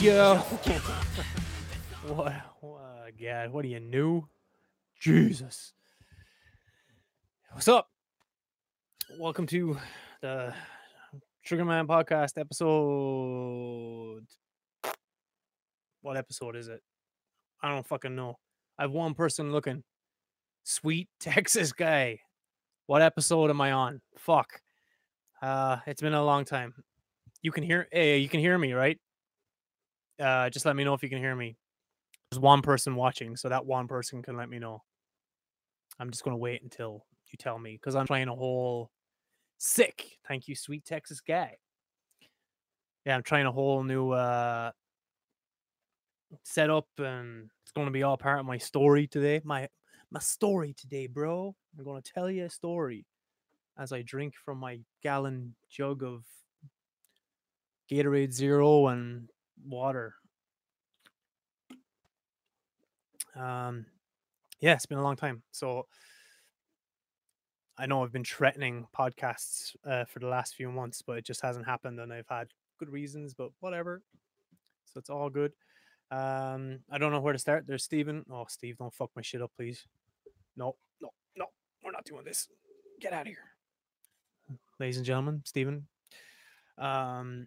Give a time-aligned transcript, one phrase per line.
[0.00, 0.36] Yo.
[2.08, 2.32] what?
[2.62, 2.78] Oh,
[3.22, 3.52] God.
[3.52, 4.26] What are you new?
[4.98, 5.74] Jesus.
[7.52, 7.86] What's up?
[9.18, 9.76] Welcome to
[10.22, 10.54] the
[11.46, 14.24] Triggerman Podcast episode.
[16.00, 16.80] What episode is it?
[17.62, 18.38] I don't fucking know.
[18.78, 19.84] I have one person looking.
[20.64, 22.20] Sweet Texas guy.
[22.86, 24.00] What episode am I on?
[24.16, 24.62] Fuck.
[25.42, 26.72] Uh, it's been a long time.
[27.42, 27.86] You can hear.
[27.92, 28.98] Hey, you can hear me, right?
[30.20, 31.56] Uh, just let me know if you can hear me.
[32.30, 34.82] There's one person watching, so that one person can let me know.
[35.98, 38.90] I'm just gonna wait until you tell me because I'm trying a whole
[39.58, 40.18] sick.
[40.28, 41.56] Thank you, sweet Texas guy.
[43.04, 44.70] Yeah, I'm trying a whole new uh
[46.44, 49.40] setup, and it's gonna be all part of my story today.
[49.44, 49.68] My
[50.10, 51.54] my story today, bro.
[51.78, 53.06] I'm gonna tell you a story
[53.78, 56.24] as I drink from my gallon jug of
[57.90, 59.28] Gatorade Zero and
[59.66, 60.14] water.
[63.36, 63.86] Um,
[64.60, 65.42] yeah, it's been a long time.
[65.52, 65.86] So
[67.78, 71.40] I know I've been threatening podcasts uh, for the last few months, but it just
[71.40, 73.34] hasn't happened, and I've had good reasons.
[73.34, 74.02] But whatever.
[74.84, 75.52] So it's all good.
[76.10, 77.66] Um, I don't know where to start.
[77.66, 78.24] There's Steven.
[78.30, 79.86] Oh, Steve, don't fuck my shit up, please.
[80.56, 81.46] No, no, no.
[81.84, 82.48] We're not doing this.
[83.00, 83.38] Get out of here.
[84.80, 85.86] Ladies and gentlemen, Steven.
[86.76, 87.46] Um,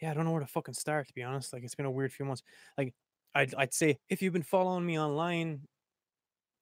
[0.00, 1.52] yeah, I don't know where to fucking start, to be honest.
[1.52, 2.42] Like, it's been a weird few months.
[2.76, 2.94] Like,
[3.34, 5.62] I'd, I'd say if you've been following me online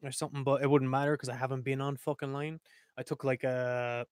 [0.02, 2.60] or something, but it wouldn't matter because I haven't been on fucking line.
[2.98, 4.06] I took like a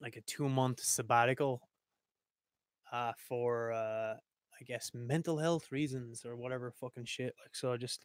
[0.00, 1.60] like a two month sabbatical
[2.92, 7.34] uh for uh I guess mental health reasons or whatever fucking shit.
[7.40, 8.04] Like so I just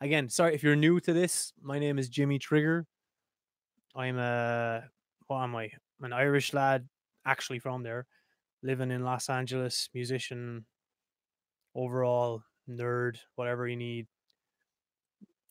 [0.00, 1.52] again, sorry if you're new to this.
[1.60, 2.86] My name is Jimmy Trigger.
[3.94, 4.84] I'm a
[5.26, 5.64] what am I?
[5.98, 6.88] I'm an Irish lad,
[7.26, 8.06] actually from there,
[8.62, 10.66] living in Los Angeles, musician,
[11.74, 14.06] overall nerd, whatever you need,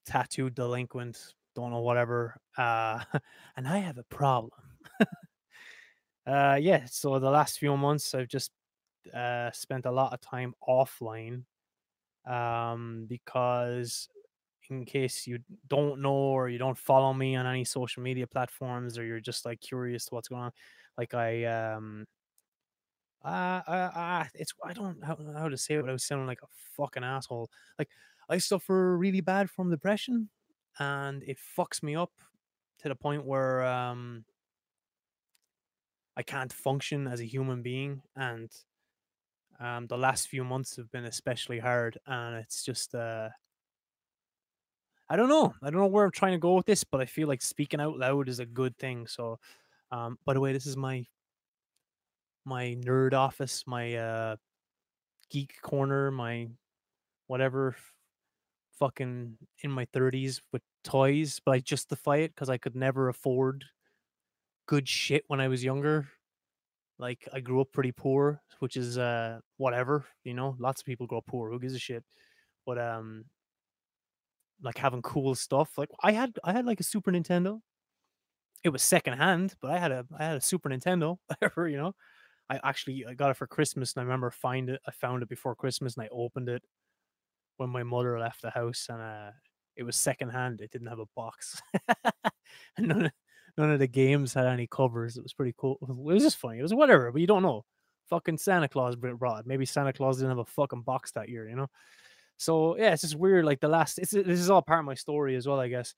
[0.06, 1.18] tattooed delinquent,
[1.56, 2.38] don't know whatever.
[2.58, 3.04] Uh,
[3.56, 4.52] and I have a problem.
[6.28, 6.86] uh, yeah.
[6.86, 8.52] So the last few months, I've just
[9.14, 11.44] uh, spent a lot of time offline
[12.26, 14.08] um, because
[14.70, 18.98] in case you don't know or you don't follow me on any social media platforms
[18.98, 20.52] or you're just like curious to what's going on
[20.98, 22.06] like i um
[23.24, 26.28] uh, uh, uh it's i don't know how, to say it but i was sounding
[26.28, 27.90] like a fucking asshole like
[28.30, 30.30] i suffer really bad from depression
[30.80, 32.12] and it fucks me up
[32.80, 34.24] to the point where um
[36.16, 38.52] i can't function as a human being and
[39.60, 43.30] um the last few months have been especially hard and it's just uh
[45.10, 45.54] I don't know.
[45.64, 47.80] I don't know where I'm trying to go with this, but I feel like speaking
[47.80, 49.08] out loud is a good thing.
[49.08, 49.40] So,
[49.92, 51.06] um, by the way, this is my
[52.48, 54.36] my nerd office, my uh,
[55.30, 56.48] geek corner, my
[57.28, 57.76] whatever,
[58.80, 63.66] fucking in my thirties with toys, but I justify it because I could never afford
[64.68, 66.08] good shit when I was younger.
[67.00, 70.56] Like I grew up pretty poor, which is uh whatever, you know.
[70.60, 71.52] Lots of people grow up poor.
[71.52, 72.04] Who gives a shit?
[72.66, 73.26] But um,
[74.62, 75.78] like having cool stuff.
[75.78, 77.60] Like I had I had like a Super Nintendo.
[78.64, 81.94] It was secondhand, but I had a I had a Super Nintendo, whatever, you know.
[82.50, 85.30] I actually I got it for Christmas and I remember find it I found it
[85.30, 86.64] before Christmas and I opened it
[87.58, 89.32] when my mother left the house and uh
[89.78, 90.60] it was secondhand.
[90.60, 91.62] It didn't have a box.
[92.78, 93.12] and none of,
[93.58, 95.18] none of the games had any covers.
[95.18, 95.78] It was pretty cool.
[95.82, 96.60] It was just funny.
[96.60, 97.64] It was whatever, but you don't know.
[98.10, 99.46] Fucking Santa Claus brought it.
[99.46, 101.68] Maybe Santa Claus didn't have a fucking box that year, you know?
[102.38, 103.46] So yeah, it's just weird.
[103.46, 105.94] Like the last, it's this is all part of my story as well, I guess.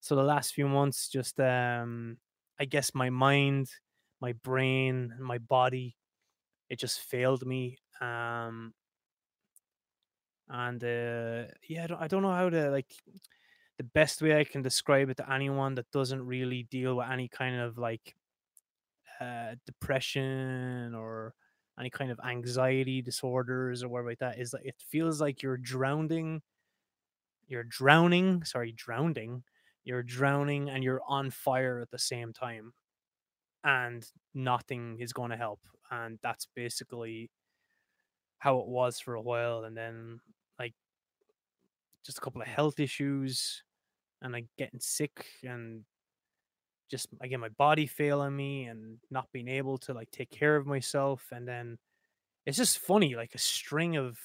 [0.00, 2.18] So the last few months, just um,
[2.58, 3.68] I guess my mind,
[4.20, 5.96] my brain, my body,
[6.70, 7.78] it just failed me.
[8.00, 8.74] Um,
[10.48, 12.92] and uh, yeah, I don't, I don't know how to like
[13.78, 17.28] the best way I can describe it to anyone that doesn't really deal with any
[17.28, 18.16] kind of like
[19.20, 21.34] uh, depression or
[21.78, 25.56] any kind of anxiety disorders or whatever like that is that it feels like you're
[25.56, 26.42] drowning
[27.46, 29.42] you're drowning sorry drowning
[29.84, 32.72] you're drowning and you're on fire at the same time
[33.64, 35.60] and nothing is going to help
[35.90, 37.30] and that's basically
[38.38, 40.20] how it was for a while and then
[40.58, 40.74] like
[42.04, 43.62] just a couple of health issues
[44.22, 45.84] and like getting sick and
[46.90, 50.66] just again my body failing me and not being able to like take care of
[50.66, 51.78] myself and then
[52.46, 54.18] it's just funny like a string of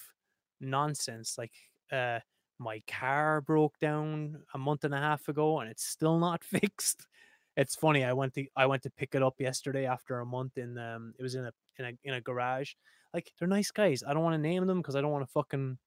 [0.62, 1.54] nonsense like
[1.92, 2.20] uh
[2.60, 7.08] my car broke down a month and a half ago and it's still not fixed
[7.56, 10.58] it's funny i went to i went to pick it up yesterday after a month
[10.58, 12.74] in um it was in a in a in a garage
[13.14, 14.04] like they're nice guys.
[14.06, 15.78] I don't want to name them because I don't want to fucking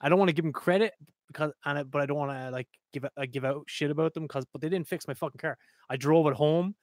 [0.00, 0.92] I don't want to give them credit
[1.28, 4.24] because and it, but I don't want to like give give out shit about them
[4.24, 5.56] because but they didn't fix my fucking car.
[5.88, 6.74] I drove it home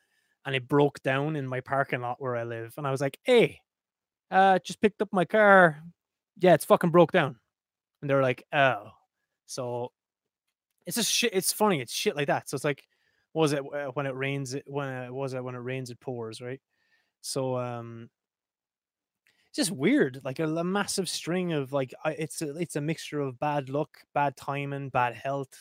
[0.45, 3.19] and it broke down in my parking lot where I live, and I was like,
[3.23, 3.59] "Hey,
[4.31, 5.83] uh, just picked up my car.
[6.39, 7.37] Yeah, it's fucking broke down."
[8.01, 8.91] And they're like, "Oh,"
[9.45, 9.91] so
[10.85, 11.33] it's just shit.
[11.33, 11.81] It's funny.
[11.81, 12.49] It's shit like that.
[12.49, 12.83] So it's like,
[13.37, 14.55] was it uh, when it rains?
[14.55, 16.59] It when it was it when it rains it pours, right?
[17.21, 18.09] So um,
[19.47, 20.21] it's just weird.
[20.23, 23.99] Like a, a massive string of like it's a, it's a mixture of bad luck,
[24.15, 25.53] bad timing, bad health,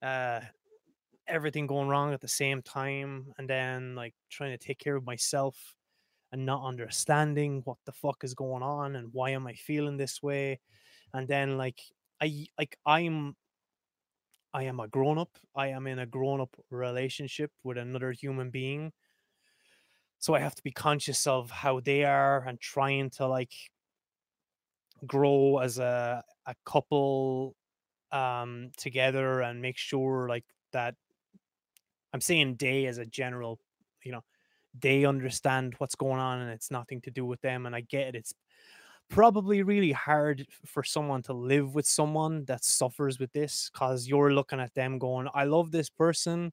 [0.00, 0.40] uh,
[1.26, 5.04] everything going wrong at the same time, and then like trying to take care of
[5.04, 5.74] myself
[6.32, 10.22] and not understanding what the fuck is going on and why am I feeling this
[10.22, 10.60] way,
[11.12, 11.80] and then like
[12.22, 13.36] I like I'm
[14.52, 15.38] I am a grown up.
[15.54, 18.92] I am in a grown up relationship with another human being.
[20.18, 23.52] So I have to be conscious of how they are and trying to like
[25.06, 27.54] grow as a a couple
[28.12, 30.96] um together and make sure like that
[32.12, 33.60] I'm saying they as a general,
[34.04, 34.22] you know,
[34.78, 38.08] they understand what's going on and it's nothing to do with them and I get
[38.08, 38.14] it.
[38.16, 38.34] It's
[39.08, 44.32] probably really hard for someone to live with someone that suffers with this because you're
[44.32, 46.52] looking at them going, I love this person.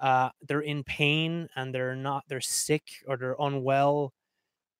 [0.00, 4.12] Uh, they're in pain and they're not, they're sick or they're unwell.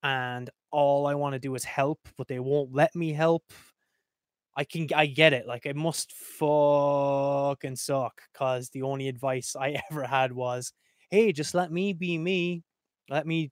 [0.03, 3.44] And all I want to do is help, but they won't let me help.
[4.56, 5.47] I can, I get it.
[5.47, 10.73] Like, it must fucking suck because the only advice I ever had was,
[11.11, 12.65] hey, just let me be me.
[13.09, 13.50] Let me,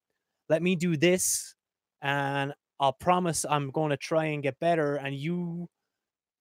[0.48, 1.54] let me do this
[2.02, 4.96] and I'll promise I'm going to try and get better.
[4.96, 5.68] And you,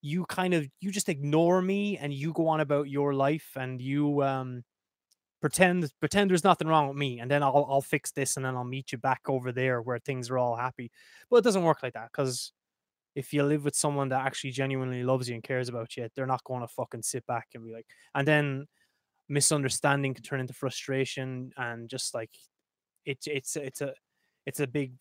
[0.02, 3.80] you kind of, you just ignore me and you go on about your life and
[3.80, 4.64] you, um,
[5.40, 7.20] pretend, pretend there's nothing wrong with me.
[7.20, 9.98] And then I'll, I'll fix this and then I'll meet you back over there where
[9.98, 10.90] things are all happy.
[11.30, 12.52] But it doesn't work like that because
[13.14, 16.26] if you live with someone that actually genuinely loves you and cares about you, they're
[16.26, 18.66] not going to fucking sit back and be like, and then
[19.28, 22.30] misunderstanding can turn into frustration and just like
[23.06, 23.94] it's it's it's a
[24.46, 24.94] it's a big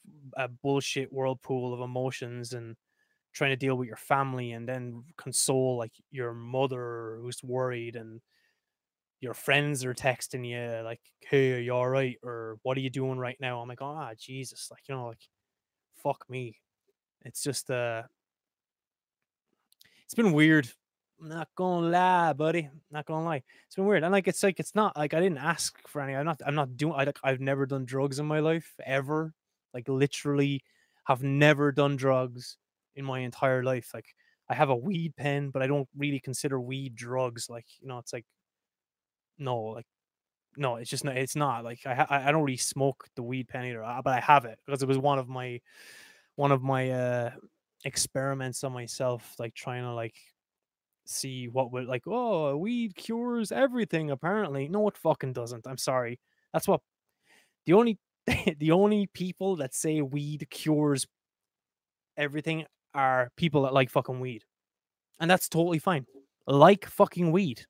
[0.62, 2.76] bullshit whirlpool of emotions and
[3.34, 8.22] trying to deal with your family and then console like your mother who's worried and
[9.22, 12.18] your friends are texting you like hey are you all right?
[12.24, 13.62] or what are you doing right now?
[13.62, 15.28] I'm like ah oh, jesus like you know like
[16.04, 16.58] fuck me.
[17.26, 18.04] It's just uh
[20.06, 20.70] it's been weird
[21.22, 22.70] I'm not gonna lie, buddy.
[22.92, 23.44] Not gonna lie.
[23.66, 24.04] It's been weird.
[24.04, 26.16] And like it's like it's not like I didn't ask for any.
[26.16, 29.34] I'm not I'm not doing I like I've never done drugs in my life ever.
[29.74, 30.64] Like literally
[31.06, 32.58] have never done drugs
[32.96, 33.92] in my entire life.
[33.94, 34.06] Like
[34.48, 37.50] I have a weed pen, but I don't really consider weed drugs.
[37.50, 38.26] Like, you know, it's like
[39.38, 39.86] no, like
[40.58, 43.66] no, it's just not it's not like I I don't really smoke the weed pen
[43.66, 45.60] either, uh, but I have it because it was one of my
[46.36, 47.32] one of my uh
[47.86, 50.16] experiments on myself like trying to like
[51.10, 56.20] see what would like oh weed cures everything apparently no it fucking doesn't i'm sorry
[56.54, 56.82] that's what
[57.66, 57.98] the only
[58.60, 61.08] the only people that say weed cures
[62.18, 64.44] everything are people that like fucking weed.
[65.20, 66.06] And that's totally fine.
[66.48, 67.66] Like fucking weed.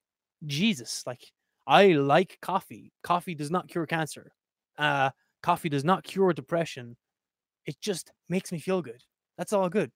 [0.46, 1.32] Jesus, like
[1.68, 2.92] I like coffee.
[3.04, 4.32] Coffee does not cure cancer.
[4.78, 5.12] Uh
[5.44, 6.98] coffee does not cure depression.
[7.66, 9.02] It just makes me feel good.
[9.38, 9.92] That's all good.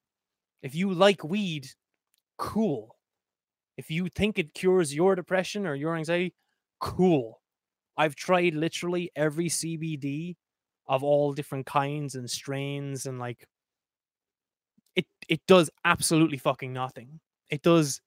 [0.62, 1.68] If you like weed,
[2.38, 2.93] cool.
[3.76, 6.34] If you think it cures your depression or your anxiety,
[6.80, 7.40] cool.
[7.96, 10.36] I've tried literally every CBD
[10.88, 13.46] of all different kinds and strains and like
[14.96, 17.20] it it does absolutely fucking nothing.
[17.50, 18.00] It does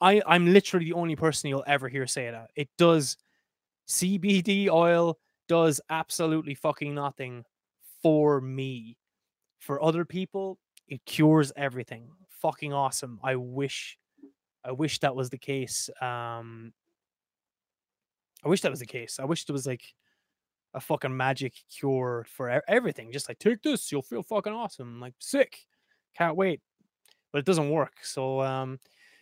[0.00, 2.50] I I'm literally the only person you'll ever hear say that.
[2.56, 3.16] It does
[3.86, 7.44] CBD oil does absolutely fucking nothing
[8.02, 8.96] for me.
[9.60, 12.08] For other people, it cures everything.
[12.42, 13.20] Fucking awesome.
[13.24, 13.98] I wish
[14.64, 15.90] I wish that was the case.
[16.00, 16.72] Um
[18.44, 19.18] I wish that was the case.
[19.20, 19.84] I wish there was like
[20.74, 23.12] a fucking magic cure for everything.
[23.12, 25.00] Just like take this, you'll feel fucking awesome.
[25.00, 25.58] Like sick,
[26.16, 26.60] can't wait.
[27.32, 27.94] But it doesn't work.
[28.02, 28.78] So um,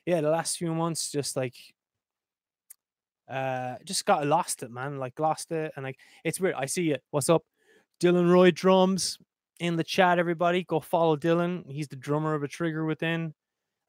[0.06, 1.54] yeah, the last few months just like
[3.28, 4.98] uh just got lost it, man.
[4.98, 6.54] Like lost it, and like it's weird.
[6.56, 7.02] I see it.
[7.10, 7.44] What's up,
[8.00, 9.18] Dylan Roy drums
[9.60, 10.18] in the chat?
[10.18, 11.70] Everybody, go follow Dylan.
[11.70, 13.34] He's the drummer of a Trigger Within.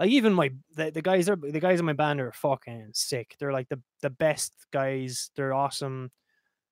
[0.02, 3.36] Like even my the, the guys are the guys in my band are fucking sick.
[3.40, 5.32] They're like the the best guys.
[5.36, 6.12] They're awesome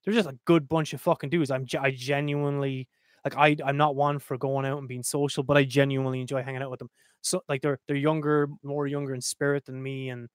[0.04, 1.52] they're just a good bunch of fucking dudes.
[1.52, 2.88] I'm I genuinely
[3.24, 6.42] like I I'm not one for going out and being social, but I genuinely enjoy
[6.42, 6.90] hanging out with them.
[7.22, 10.30] So like they're they're younger, more younger in spirit than me, and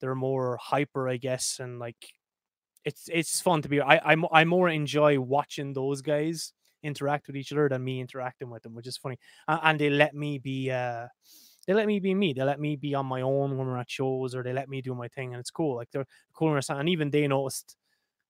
[0.00, 1.96] they're more hyper, I guess, and like
[2.84, 3.80] it's it's fun to be.
[3.80, 8.50] I I I more enjoy watching those guys interact with each other than me interacting
[8.50, 9.18] with them, which is funny.
[9.48, 11.06] And, and they let me be uh
[11.66, 12.32] they let me be me.
[12.32, 14.82] They let me be on my own when we're at shows, or they let me
[14.82, 15.76] do my thing, and it's cool.
[15.76, 17.76] Like they're cool and even they noticed.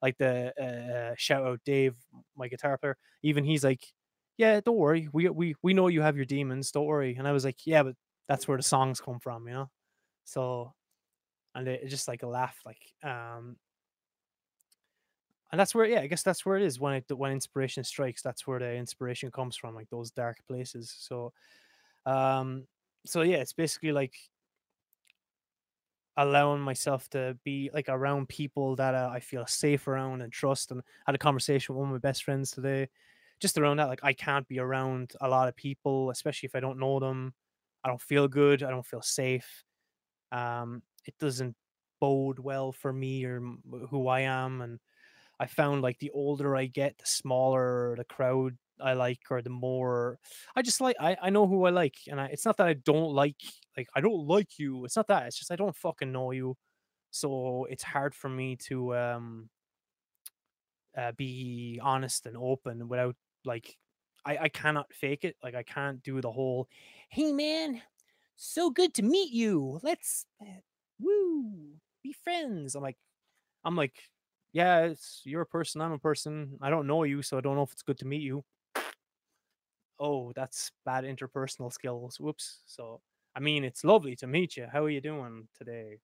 [0.03, 1.97] Like the uh, shout out Dave,
[2.37, 2.97] my guitar player.
[3.23, 3.93] Even he's like,
[4.37, 5.09] "Yeah, don't worry.
[5.13, 6.71] We we we know you have your demons.
[6.73, 7.97] Don't worry." And I was like, "Yeah, but
[8.29, 9.71] that's where the songs come from, you know."
[10.25, 10.75] So,
[11.55, 13.59] and it, just like a laugh, like um,
[15.53, 18.23] and that's where yeah, I guess that's where it is when it when inspiration strikes.
[18.23, 20.95] That's where the inspiration comes from, like those dark places.
[20.99, 21.33] So,
[22.07, 22.67] um,
[23.07, 24.15] so yeah, it's basically like
[26.17, 30.71] allowing myself to be like around people that uh, I feel safe around and trust.
[30.71, 32.89] And I had a conversation with one of my best friends today,
[33.39, 33.89] just around that.
[33.89, 37.35] Like I can't be around a lot of people, especially if I don't know them.
[37.85, 38.63] I don't feel good.
[38.63, 39.65] I don't feel safe.
[40.33, 41.55] Um, it doesn't
[42.01, 43.41] bode well for me or
[43.91, 44.63] who I am.
[44.63, 44.81] And
[45.39, 49.51] I found like the older I get, the smaller the crowd I like or the
[49.51, 50.19] more
[50.57, 52.75] I just like I, I know who I like and I, it's not that I
[52.75, 53.37] don't like
[53.77, 56.57] like I don't like you it's not that it's just I don't fucking know you.
[57.13, 59.51] So it's hard for me to um
[60.97, 63.77] uh, be honest and open without like
[64.25, 66.69] I I cannot fake it like I can't do the whole
[67.11, 67.83] hey man
[68.37, 70.61] so good to meet you let's uh,
[70.99, 72.75] woo be friends.
[72.75, 72.97] I'm like
[73.65, 73.95] I'm like
[74.53, 77.57] yeah it's you're a person I'm a person I don't know you so I don't
[77.57, 78.45] know if it's good to meet you
[79.99, 82.19] oh, that's bad interpersonal skills.
[82.21, 82.61] Whoops.
[82.67, 83.01] So,
[83.35, 84.67] I mean, it's lovely to meet you.
[84.71, 85.99] How are you doing today?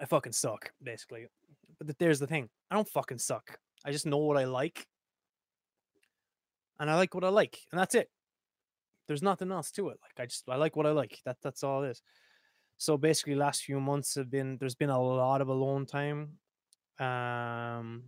[0.00, 1.26] I fucking suck, basically.
[1.78, 3.58] But there's the thing I don't fucking suck.
[3.84, 4.86] I just know what I like.
[6.80, 7.58] And I like what I like.
[7.72, 8.10] And that's it.
[9.06, 9.98] There's nothing else to it.
[10.02, 11.18] Like, I just, I like what I like.
[11.24, 12.02] That That's all it is.
[12.76, 16.38] So basically, last few months have been, there's been a lot of alone time.
[17.00, 18.04] Um,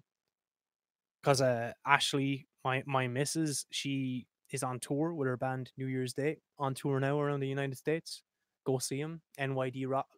[1.23, 6.12] because uh, Ashley my my missus, she is on tour with her band New Year's
[6.12, 8.23] Day on tour now around the United States.
[8.65, 9.23] Go see them.
[9.39, 10.09] NYD Rock,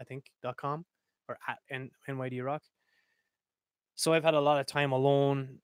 [0.00, 0.84] I think dot com
[1.28, 2.62] or at N- NYD Rock.
[3.94, 5.58] So I've had a lot of time alone.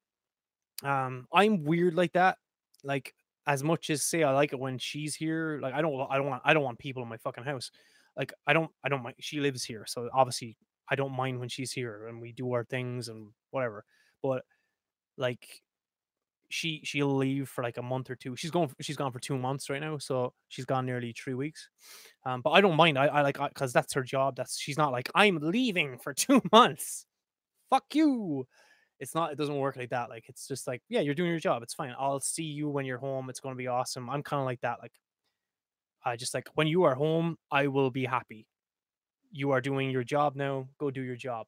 [0.82, 2.38] Um, I'm weird like that.
[2.84, 3.14] Like
[3.46, 5.58] as much as say I like it when she's here.
[5.62, 7.70] Like I don't I don't want I don't want people in my fucking house.
[8.16, 9.16] Like I don't I don't mind.
[9.20, 10.56] She lives here, so obviously
[10.88, 13.84] I don't mind when she's here and we do our things and whatever.
[14.22, 14.44] But
[15.16, 15.62] like
[16.52, 18.36] she she'll leave for like a month or two.
[18.36, 21.68] She's going she's gone for two months right now, so she's gone nearly three weeks.
[22.26, 22.98] Um, but I don't mind.
[22.98, 24.36] I, I like because that's her job.
[24.36, 27.06] That's she's not like I'm leaving for two months.
[27.70, 28.46] Fuck you.
[29.00, 29.32] It's not.
[29.32, 30.10] It doesn't work like that.
[30.10, 31.62] Like it's just like yeah, you're doing your job.
[31.62, 31.94] It's fine.
[31.98, 33.30] I'll see you when you're home.
[33.30, 34.10] It's to be awesome.
[34.10, 34.78] I'm kind of like that.
[34.82, 34.92] Like
[36.04, 38.46] I just like when you are home, I will be happy.
[39.30, 40.68] You are doing your job now.
[40.78, 41.46] Go do your job.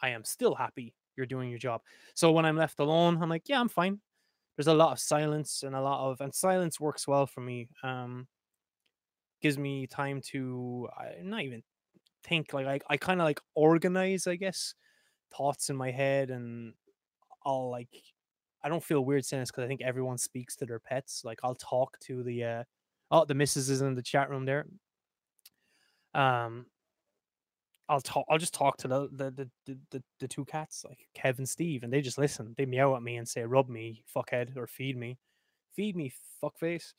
[0.00, 1.82] I am still happy you're doing your job.
[2.14, 4.00] So when I'm left alone, I'm like, yeah, I'm fine
[4.56, 7.68] there's a lot of silence and a lot of and silence works well for me
[7.82, 8.26] um
[9.40, 11.62] gives me time to I, not even
[12.22, 14.74] think like i, I kind of like organize i guess
[15.36, 16.74] thoughts in my head and
[17.44, 17.90] i'll like
[18.62, 21.40] i don't feel weird saying this because i think everyone speaks to their pets like
[21.42, 22.64] i'll talk to the uh
[23.10, 24.66] oh the missus is in the chat room there
[26.14, 26.66] um
[27.88, 28.24] I'll talk.
[28.30, 31.82] I'll just talk to the the, the the the two cats, like Kev and Steve,
[31.82, 32.54] and they just listen.
[32.56, 35.18] They meow at me and say, "Rub me, fuckhead," or "Feed me,
[35.74, 36.12] feed me,
[36.42, 36.94] fuckface."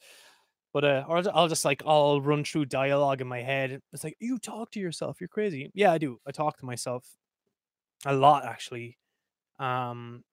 [0.74, 3.82] But uh, or I'll just like I'll run through dialogue in my head.
[3.94, 5.20] It's like you talk to yourself.
[5.20, 5.72] You're crazy.
[5.74, 6.20] Yeah, I do.
[6.28, 7.08] I talk to myself
[8.06, 8.98] a lot actually,
[9.58, 10.24] um,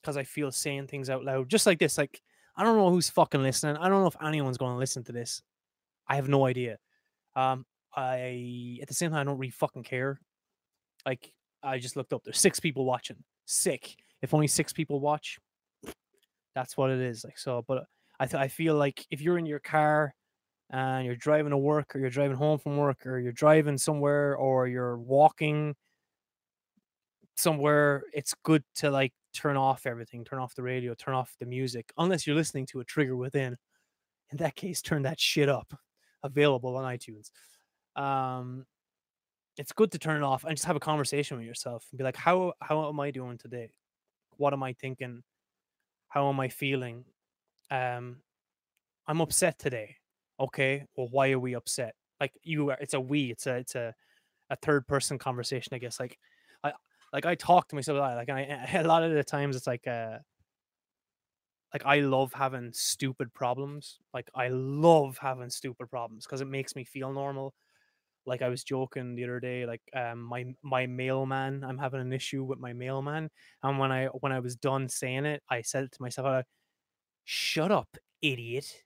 [0.00, 1.98] because I feel saying things out loud, just like this.
[1.98, 2.20] Like
[2.56, 3.76] I don't know who's fucking listening.
[3.76, 5.42] I don't know if anyone's going to listen to this.
[6.08, 6.78] I have no idea.
[7.36, 10.20] Um, I at the same time I don't really fucking care.
[11.06, 11.32] Like
[11.62, 12.22] I just looked up.
[12.24, 13.16] There's six people watching.
[13.46, 13.96] Sick.
[14.22, 15.38] If only six people watch,
[16.54, 17.24] that's what it is.
[17.24, 17.84] Like so, but
[18.18, 20.14] I th- I feel like if you're in your car
[20.70, 24.36] and you're driving to work or you're driving home from work or you're driving somewhere
[24.36, 25.74] or you're walking
[27.36, 31.46] somewhere, it's good to like turn off everything, turn off the radio, turn off the
[31.46, 33.56] music, unless you're listening to a trigger within.
[34.30, 35.74] In that case, turn that shit up.
[36.22, 37.30] Available on iTunes
[37.96, 38.66] um
[39.56, 42.04] it's good to turn it off and just have a conversation with yourself and be
[42.04, 43.70] like how how am i doing today?
[44.36, 45.22] What am i thinking?
[46.08, 47.04] How am i feeling?
[47.70, 48.18] Um
[49.06, 49.96] i'm upset today
[50.40, 50.84] okay?
[50.96, 51.94] Well why are we upset?
[52.20, 53.94] Like you are it's a we it's a it's a
[54.50, 56.18] a third person conversation i guess like
[56.62, 56.72] i
[57.14, 60.18] like i talk to myself like I, a lot of the times it's like uh
[61.74, 63.98] like I love having stupid problems.
[64.14, 67.52] Like I love having stupid problems because it makes me feel normal
[68.26, 72.12] like I was joking the other day, like um my my mailman, I'm having an
[72.12, 73.30] issue with my mailman.
[73.62, 76.44] And when I when I was done saying it, I said it to myself, I,
[77.24, 78.82] shut up, idiot.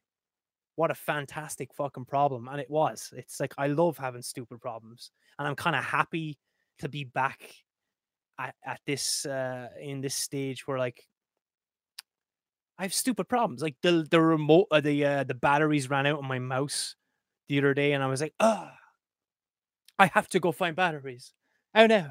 [0.76, 2.48] What a fantastic fucking problem.
[2.48, 3.12] And it was.
[3.16, 5.10] It's like I love having stupid problems.
[5.38, 6.38] And I'm kind of happy
[6.78, 7.52] to be back
[8.38, 11.04] at, at this uh in this stage where like
[12.78, 13.62] I have stupid problems.
[13.62, 16.96] Like the the remote uh, the uh the batteries ran out on my mouse
[17.48, 18.72] the other day and I was like, ah
[19.98, 21.32] I have to go find batteries.
[21.74, 22.10] Oh no.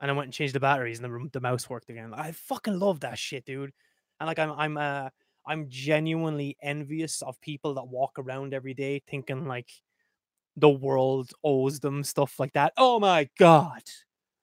[0.00, 2.12] And I went and changed the batteries and the, the mouse worked again.
[2.14, 3.72] I fucking love that shit, dude.
[4.18, 5.08] And like I'm I'm uh
[5.46, 9.70] I'm genuinely envious of people that walk around every day thinking like
[10.56, 12.72] the world owes them stuff like that.
[12.76, 13.82] Oh my god.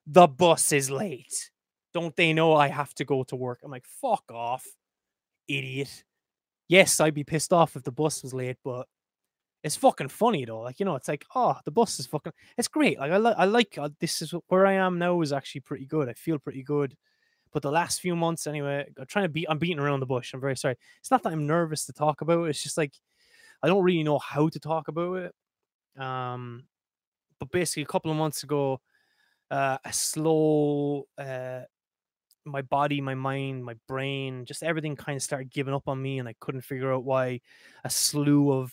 [0.05, 1.51] The bus is late.
[1.93, 3.59] Don't they know I have to go to work?
[3.63, 4.65] I'm like, fuck off,
[5.47, 6.03] idiot.
[6.67, 8.87] Yes, I'd be pissed off if the bus was late, but
[9.67, 10.62] it's fucking funny though.
[10.62, 12.33] Like you know, it's like oh, the bus is fucking.
[12.57, 13.00] It's great.
[13.00, 15.86] Like I like I like uh, this is where I am now is actually pretty
[15.86, 16.09] good.
[16.09, 16.95] I feel pretty good.
[17.53, 19.47] But the last few months, anyway, I'm trying to beat.
[19.50, 20.33] I'm beating around the bush.
[20.33, 20.75] I'm very sorry.
[21.00, 22.45] It's not that I'm nervous to talk about.
[22.45, 22.50] It.
[22.50, 22.93] It's just like
[23.62, 26.01] I don't really know how to talk about it.
[26.01, 26.65] Um,
[27.39, 28.81] but basically, a couple of months ago,
[29.51, 31.62] uh, a slow, uh,
[32.45, 36.19] my body, my mind, my brain, just everything kind of started giving up on me,
[36.19, 37.41] and I couldn't figure out why.
[37.83, 38.71] A slew of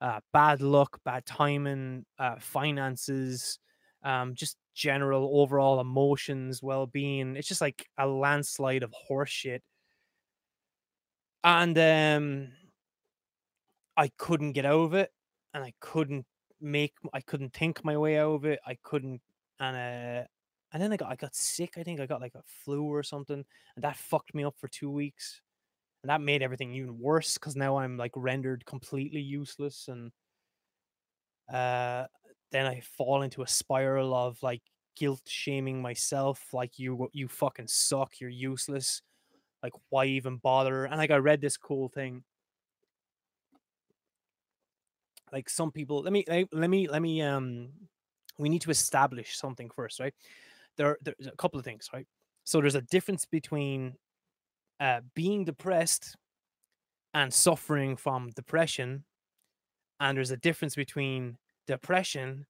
[0.00, 3.58] uh, bad luck, bad timing, uh, finances,
[4.02, 7.36] um, just general overall emotions, well being.
[7.36, 9.60] It's just like a landslide of horseshit.
[11.42, 12.48] And um,
[13.96, 15.10] I couldn't get out of it,
[15.52, 16.26] and I couldn't
[16.60, 18.58] make, I couldn't think my way out of it.
[18.66, 19.20] I couldn't,
[19.60, 20.26] and uh,
[20.72, 21.74] and then I got, I got sick.
[21.76, 23.44] I think I got like a flu or something,
[23.76, 25.40] and that fucked me up for two weeks
[26.04, 30.12] and that made everything even worse because now I'm like rendered completely useless, and
[31.50, 32.04] uh,
[32.52, 34.60] then I fall into a spiral of like
[34.96, 39.00] guilt shaming myself, like you you fucking suck, you're useless,
[39.62, 40.84] like why even bother?
[40.84, 42.22] And like I read this cool thing.
[45.32, 47.70] Like some people, let me let me let me um,
[48.36, 50.12] we need to establish something first, right?
[50.76, 52.06] There, there's a couple of things, right?
[52.44, 53.94] So there's a difference between
[54.80, 56.16] uh, being depressed
[57.12, 59.04] and suffering from depression.
[60.00, 62.46] And there's a difference between depression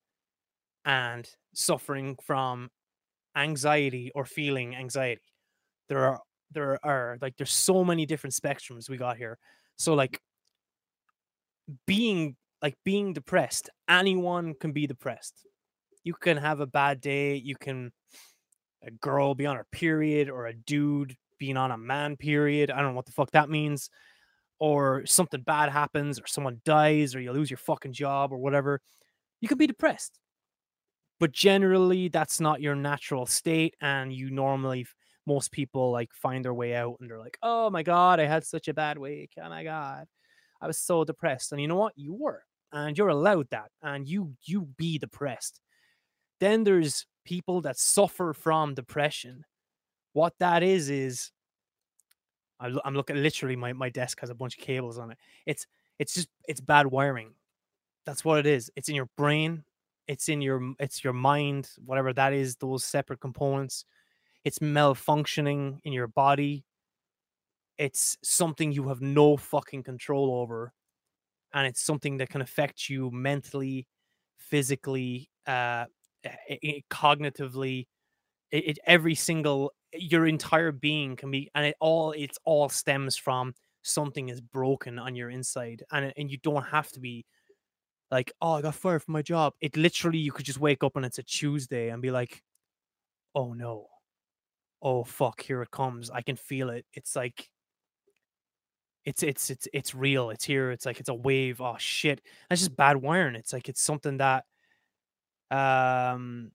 [0.84, 2.70] and suffering from
[3.36, 5.22] anxiety or feeling anxiety.
[5.88, 9.38] There are there are like there's so many different spectrums we got here.
[9.76, 10.20] So like
[11.86, 15.46] being like being depressed, anyone can be depressed.
[16.02, 17.92] You can have a bad day, you can
[18.86, 22.70] a girl be on her period or a dude being on a man period.
[22.70, 23.90] I don't know what the fuck that means.
[24.58, 28.80] Or something bad happens, or someone dies, or you lose your fucking job, or whatever.
[29.42, 30.18] You could be depressed.
[31.20, 33.74] But generally, that's not your natural state.
[33.82, 34.86] And you normally,
[35.26, 38.44] most people like find their way out and they're like, oh my God, I had
[38.44, 39.32] such a bad week.
[39.42, 40.06] Oh my God.
[40.60, 41.52] I was so depressed.
[41.52, 41.92] And you know what?
[41.96, 42.42] You were.
[42.72, 43.70] And you're allowed that.
[43.82, 45.60] And you you be depressed.
[46.40, 49.44] Then there's people that suffer from depression
[50.14, 51.30] what that is is
[52.84, 55.18] I'm looking literally my, my desk has a bunch of cables on it.
[55.46, 55.66] It's
[55.98, 57.30] it's just it's bad wiring.
[58.06, 58.70] That's what it is.
[58.76, 59.64] It's in your brain,
[60.08, 63.84] it's in your it's your mind, whatever that is, those separate components.
[64.44, 66.64] It's malfunctioning in your body.
[67.78, 70.72] It's something you have no fucking control over.
[71.52, 73.86] And it's something that can affect you mentally,
[74.36, 75.86] physically, uh
[76.90, 77.86] cognitively,
[78.50, 83.16] it, it, every single your entire being can be and it all it's all stems
[83.16, 87.24] from something is broken on your inside and and you don't have to be
[88.10, 89.54] like oh i got fired from my job.
[89.60, 92.42] It literally you could just wake up and it's a tuesday and be like
[93.34, 93.86] oh no.
[94.82, 96.10] Oh fuck here it comes.
[96.10, 96.86] I can feel it.
[96.92, 97.48] It's like
[99.04, 100.30] it's it's it's it's real.
[100.30, 100.70] It's here.
[100.70, 101.60] It's like it's a wave.
[101.60, 102.20] Oh shit.
[102.48, 103.34] That's just bad wiring.
[103.34, 104.44] It's like it's something that
[105.50, 106.52] um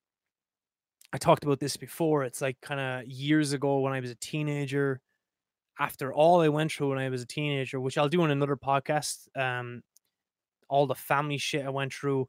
[1.12, 2.24] I talked about this before.
[2.24, 5.02] It's like kind of years ago when I was a teenager.
[5.80, 8.58] After all I went through when I was a teenager, which I'll do in another
[8.58, 9.82] podcast, um,
[10.68, 12.28] all the family shit I went through,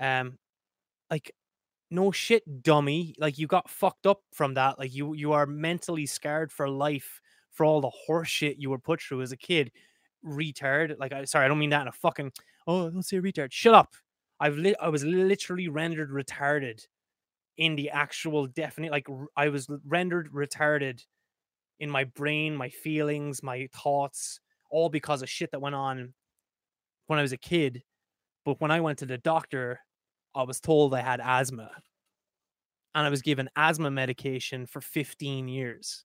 [0.00, 0.38] um,
[1.08, 1.32] like
[1.90, 3.14] no shit, dummy.
[3.18, 4.78] Like you got fucked up from that.
[4.78, 7.20] Like you you are mentally scarred for life
[7.52, 9.70] for all the horse shit you were put through as a kid.
[10.26, 10.98] Retard.
[10.98, 12.32] Like I sorry, I don't mean that in a fucking
[12.66, 13.52] oh don't say retard.
[13.52, 13.94] Shut up.
[14.40, 16.86] I've li- I was literally rendered retarded
[17.60, 21.04] in the actual definite like I was rendered retarded
[21.78, 26.14] in my brain, my feelings, my thoughts, all because of shit that went on
[27.06, 27.82] when I was a kid.
[28.46, 29.78] But when I went to the doctor,
[30.34, 31.70] I was told I had asthma.
[32.94, 36.04] And I was given asthma medication for 15 years.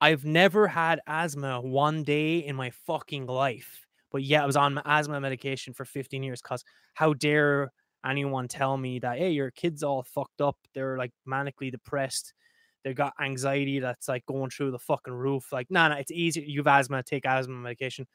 [0.00, 3.86] I've never had asthma one day in my fucking life.
[4.10, 7.70] But yeah, I was on asthma medication for 15 years because how dare
[8.04, 10.56] anyone tell me that, hey, your kid's all fucked up.
[10.74, 12.34] They're like manically depressed.
[12.82, 15.52] They've got anxiety that's like going through the fucking roof.
[15.52, 16.44] Like, nah, nah, it's easy.
[16.46, 18.06] You've asthma, take asthma medication.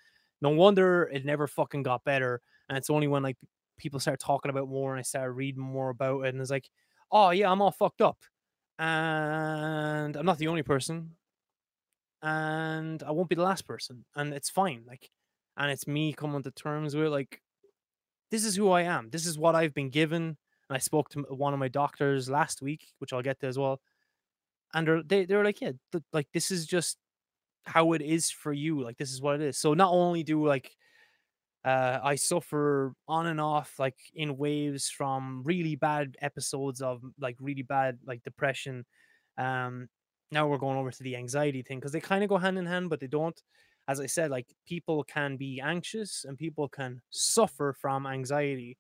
[0.42, 2.42] No wonder it never fucking got better.
[2.68, 3.38] And it's only when like
[3.78, 6.30] people start talking about more and I started reading more about it.
[6.30, 6.70] And it's like,
[7.12, 8.18] oh yeah, I'm all fucked up.
[8.78, 11.16] And I'm not the only person.
[12.22, 14.06] And I won't be the last person.
[14.16, 14.84] And it's fine.
[14.88, 15.10] Like,
[15.58, 17.42] and it's me coming to terms with like,
[18.32, 19.10] this is who I am.
[19.10, 20.24] This is what I've been given.
[20.70, 23.58] And I spoke to one of my doctors last week, which I'll get to as
[23.58, 23.82] well.
[24.74, 26.98] And they're, they, they're like, yeah, th- like this is just
[27.64, 28.82] how it is for you.
[28.82, 29.58] Like this is what it is.
[29.58, 30.76] So not only do like
[31.66, 37.36] uh, I suffer on and off, like in waves from really bad episodes of like
[37.40, 38.86] really bad like depression.
[39.38, 39.90] Um,
[40.32, 42.66] now we're going over to the anxiety thing because they kind of go hand in
[42.66, 43.42] hand, but they don't.
[43.90, 48.78] As I said, like people can be anxious and people can suffer from anxiety.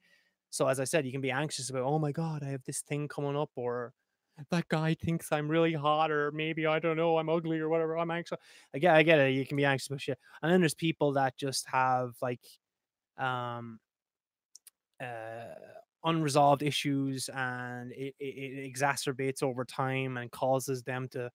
[0.52, 2.82] So as I said, you can be anxious about, oh my god, I have this
[2.82, 3.92] thing coming up, or
[4.52, 7.98] that guy thinks I'm really hot, or maybe I don't know, I'm ugly or whatever.
[7.98, 8.38] I'm anxious.
[8.76, 9.34] I get, I get it.
[9.34, 12.46] You can be anxious about shit, and then there's people that just have like
[13.18, 13.80] um,
[15.02, 15.56] uh,
[16.06, 21.32] unresolved issues and it, it, it exacerbates over time and causes them to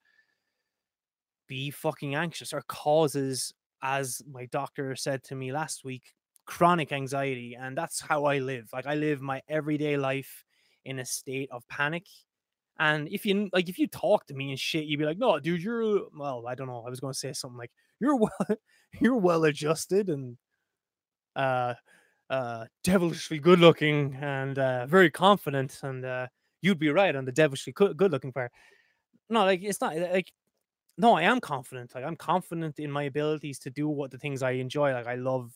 [1.46, 3.52] be fucking anxious or causes
[3.84, 6.14] as my doctor said to me last week
[6.46, 10.44] chronic anxiety and that's how i live like i live my everyday life
[10.84, 12.04] in a state of panic
[12.80, 15.38] and if you like if you talk to me and shit you'd be like no
[15.38, 17.70] dude you're well i don't know i was to say something like
[18.00, 18.30] you're well
[19.00, 20.36] you're well adjusted and
[21.36, 21.74] uh,
[22.30, 26.26] uh, devilishly good looking and uh, very confident, and uh,
[26.62, 28.50] you'd be right on the devilishly good looking part.
[29.28, 30.30] No, like it's not like
[30.96, 31.94] no, I am confident.
[31.94, 34.92] Like I'm confident in my abilities to do what the things I enjoy.
[34.92, 35.52] Like I love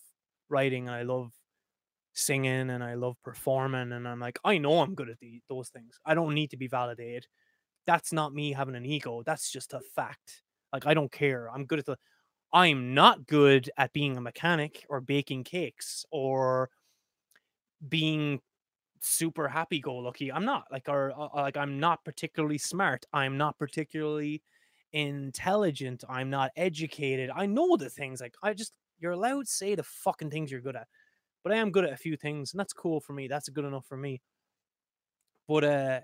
[0.48, 1.32] writing and I love
[2.14, 5.68] singing and I love performing and I'm like I know I'm good at the, those
[5.70, 5.98] things.
[6.06, 7.26] I don't need to be validated.
[7.86, 9.22] That's not me having an ego.
[9.24, 10.42] That's just a fact.
[10.72, 11.50] Like I don't care.
[11.50, 11.98] I'm good at the
[12.52, 16.70] I'm not good at being a mechanic or baking cakes or
[17.88, 18.40] being
[19.00, 20.32] super happy go lucky.
[20.32, 23.06] I'm not like or uh, like I'm not particularly smart.
[23.12, 24.42] I'm not particularly
[24.92, 26.04] intelligent.
[26.08, 27.30] I'm not educated.
[27.34, 30.60] I know the things like I just you're allowed to say the fucking things you're
[30.60, 30.88] good at.
[31.44, 33.28] But I am good at a few things and that's cool for me.
[33.28, 34.22] That's good enough for me.
[35.48, 36.00] But uh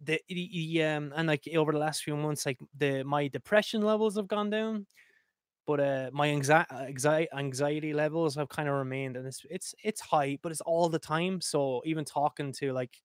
[0.00, 4.16] the, the um and like over the last few months like the my depression levels
[4.16, 4.86] have gone down
[5.66, 10.00] but uh my anxiety anxiety, anxiety levels have kind of remained and it's it's it's
[10.00, 12.96] high but it's all the time so even talking to like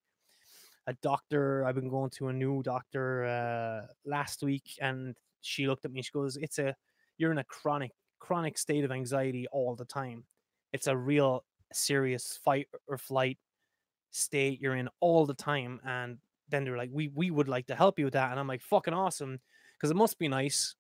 [0.88, 5.86] a doctor i've been going to a new doctor uh last week and she looked
[5.86, 6.76] at me she goes it's a
[7.17, 10.24] you're in a chronic chronic state of anxiety all the time
[10.74, 13.38] it's a real serious fight or flight
[14.12, 16.17] state you're in all the time and
[16.52, 18.62] then they're like, we we would like to help you with that, and I'm like,
[18.62, 19.39] fucking awesome,
[19.78, 20.76] because it must be nice.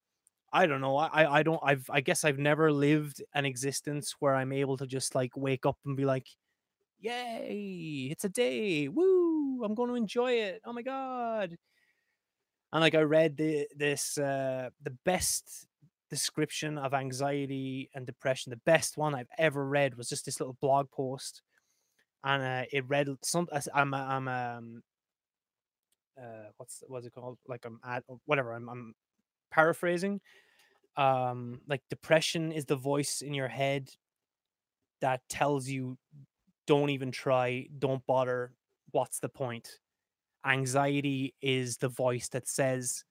[0.53, 0.97] I don't know.
[0.97, 1.61] I I don't.
[1.63, 5.65] I've I guess I've never lived an existence where I'm able to just like wake
[5.65, 6.27] up and be like,
[6.99, 9.20] yay, it's a day, woo,
[9.63, 10.61] I'm going to enjoy it.
[10.65, 11.57] Oh my god.
[12.73, 15.67] And like I read the this uh the best
[16.09, 20.57] description of anxiety and depression, the best one I've ever read was just this little
[20.61, 21.41] blog post,
[22.23, 23.47] and uh, it read some.
[23.73, 24.83] I'm I'm um
[26.17, 28.93] uh what's what's it called like i'm at whatever i'm, I'm
[29.49, 30.19] paraphrasing
[30.97, 33.89] um like depression is the voice in your head
[34.99, 35.97] that tells you
[36.67, 38.51] don't even try don't bother
[38.91, 39.79] what's the point
[40.45, 43.03] anxiety is the voice that says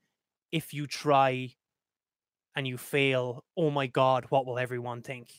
[0.53, 1.51] if you try
[2.57, 5.31] and you fail oh my god what will everyone think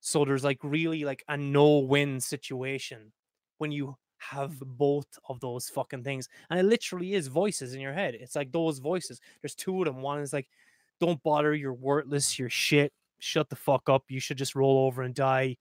[0.00, 3.12] so there's like really like a no win situation
[3.58, 6.28] when you have both of those fucking things.
[6.50, 8.14] And it literally is voices in your head.
[8.14, 9.20] It's like those voices.
[9.40, 10.02] There's two of them.
[10.02, 10.48] One is like,
[11.00, 15.02] don't bother, you're worthless, you're shit, shut the fuck up, you should just roll over
[15.02, 15.56] and die.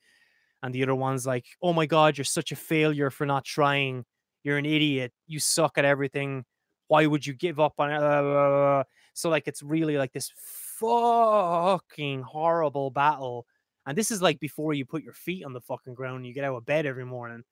[0.66, 4.04] And the other one's like, oh my God, you're such a failure for not trying.
[4.44, 5.14] You're an idiot.
[5.28, 6.44] You suck at everything.
[6.88, 8.86] Why would you give up on it?
[9.14, 10.32] So, like, it's really like this
[10.80, 13.46] fucking horrible battle.
[13.86, 16.44] And this is like before you put your feet on the fucking ground, you get
[16.44, 17.44] out of bed every morning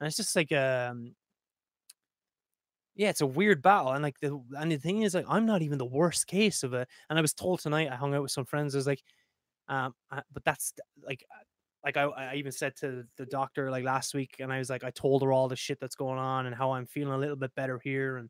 [0.00, 1.14] and it's just like um
[2.94, 5.60] yeah, it's a weird battle, and like the and the thing is, like I'm not
[5.60, 6.88] even the worst case of it.
[7.10, 8.74] And I was told tonight, I hung out with some friends.
[8.74, 9.02] I was like,
[9.68, 10.72] um, uh, but that's
[11.06, 11.22] like,
[11.86, 14.82] like I, I even said to the doctor like last week, and I was like,
[14.82, 17.36] I told her all the shit that's going on and how I'm feeling a little
[17.36, 18.28] bit better here, and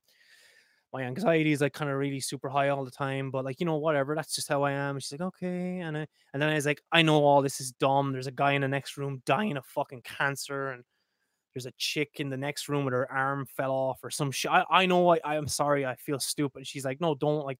[0.92, 3.30] my anxiety is like kind of really super high all the time.
[3.30, 4.96] But like you know, whatever, that's just how I am.
[4.96, 7.60] And she's like, okay, and I, and then I was like, I know all this
[7.60, 8.12] is dumb.
[8.12, 10.84] There's a guy in the next room dying of fucking cancer, and
[11.54, 14.50] there's a chick in the next room with her arm fell off or some shit.
[14.50, 16.66] I, I know I, I am sorry, I feel stupid.
[16.66, 17.58] She's like, no, don't like.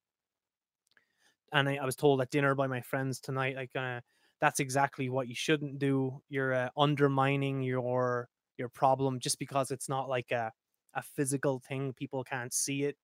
[1.51, 4.01] And I, I was told at dinner by my friends tonight, like, uh,
[4.39, 6.21] that's exactly what you shouldn't do.
[6.29, 10.51] You're uh, undermining your your problem just because it's not like a
[10.93, 11.93] a physical thing.
[11.93, 12.97] People can't see it.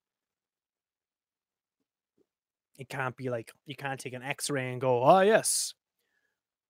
[2.78, 5.74] It can't be like you can't take an X-ray and go, oh yes,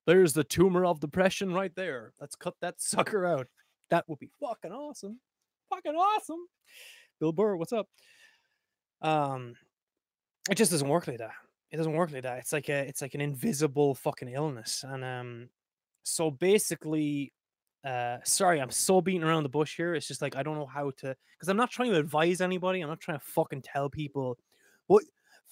[0.05, 2.13] there's the tumor of depression right there.
[2.19, 3.47] Let's cut that sucker out.
[3.89, 5.19] That would be fucking awesome.
[5.69, 6.45] Fucking awesome.
[7.19, 7.87] Bill Burr, what's up?
[9.01, 9.55] Um,
[10.49, 11.31] it just doesn't work like that
[11.75, 12.37] it doesn't work like that.
[12.37, 14.85] It's like a it's like an invisible fucking illness.
[14.87, 15.49] And um
[16.03, 17.33] so basically
[17.83, 19.93] uh sorry, I'm so beating around the bush here.
[19.93, 22.79] It's just like I don't know how to because I'm not trying to advise anybody.
[22.79, 24.37] I'm not trying to fucking tell people
[24.87, 25.03] what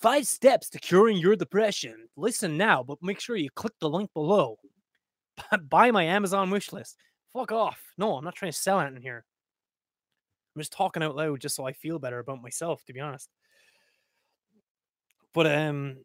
[0.01, 2.07] five steps to curing your depression.
[2.15, 4.57] Listen now, but make sure you click the link below.
[5.69, 6.95] Buy my Amazon wish list.
[7.33, 7.81] Fuck off.
[7.97, 9.25] No, I'm not trying to sell anything here.
[10.55, 13.27] I'm just talking out loud just so I feel better about myself, to be honest.
[15.33, 15.97] But um,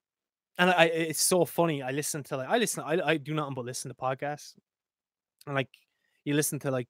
[0.59, 1.83] and I it's so funny.
[1.83, 2.83] I listen to like I listen.
[2.85, 4.55] I I do nothing but listen to podcasts,
[5.47, 5.69] and like
[6.25, 6.89] you listen to like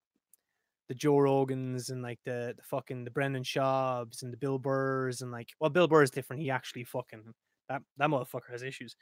[0.89, 5.21] the Joe Rogans and like the the fucking the Brendan Schaubs and the Bill Burrs
[5.21, 6.43] and like well Bill Burr is different.
[6.43, 7.35] He actually fucking
[7.69, 8.97] that that motherfucker has issues.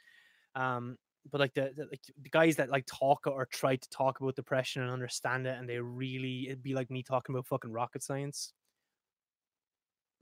[0.55, 0.97] Um,
[1.31, 4.35] but like the, the like the guys that like talk or try to talk about
[4.35, 8.03] depression and understand it, and they really it'd be like me talking about fucking rocket
[8.03, 8.53] science.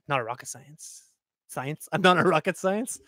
[0.08, 1.06] Not a rocket science
[1.48, 1.88] science.
[1.92, 3.00] I'm not a rocket science.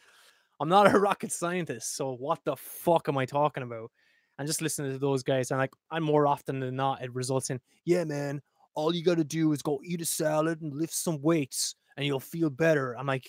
[0.59, 1.95] I'm not a rocket scientist.
[1.95, 3.91] So what the fuck am I talking about?
[4.39, 7.49] And just listening to those guys, and like I'm more often than not, it results
[7.49, 8.41] in, yeah, man,
[8.75, 12.19] all you gotta do is go eat a salad and lift some weights and you'll
[12.19, 12.95] feel better.
[12.97, 13.27] I'm like,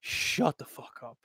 [0.00, 1.18] shut the fuck up.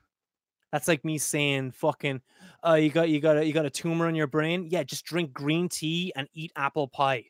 [0.71, 2.21] That's like me saying fucking
[2.63, 4.67] uh you got you got a you got a tumor in your brain.
[4.69, 7.25] Yeah, just drink green tea and eat apple pie.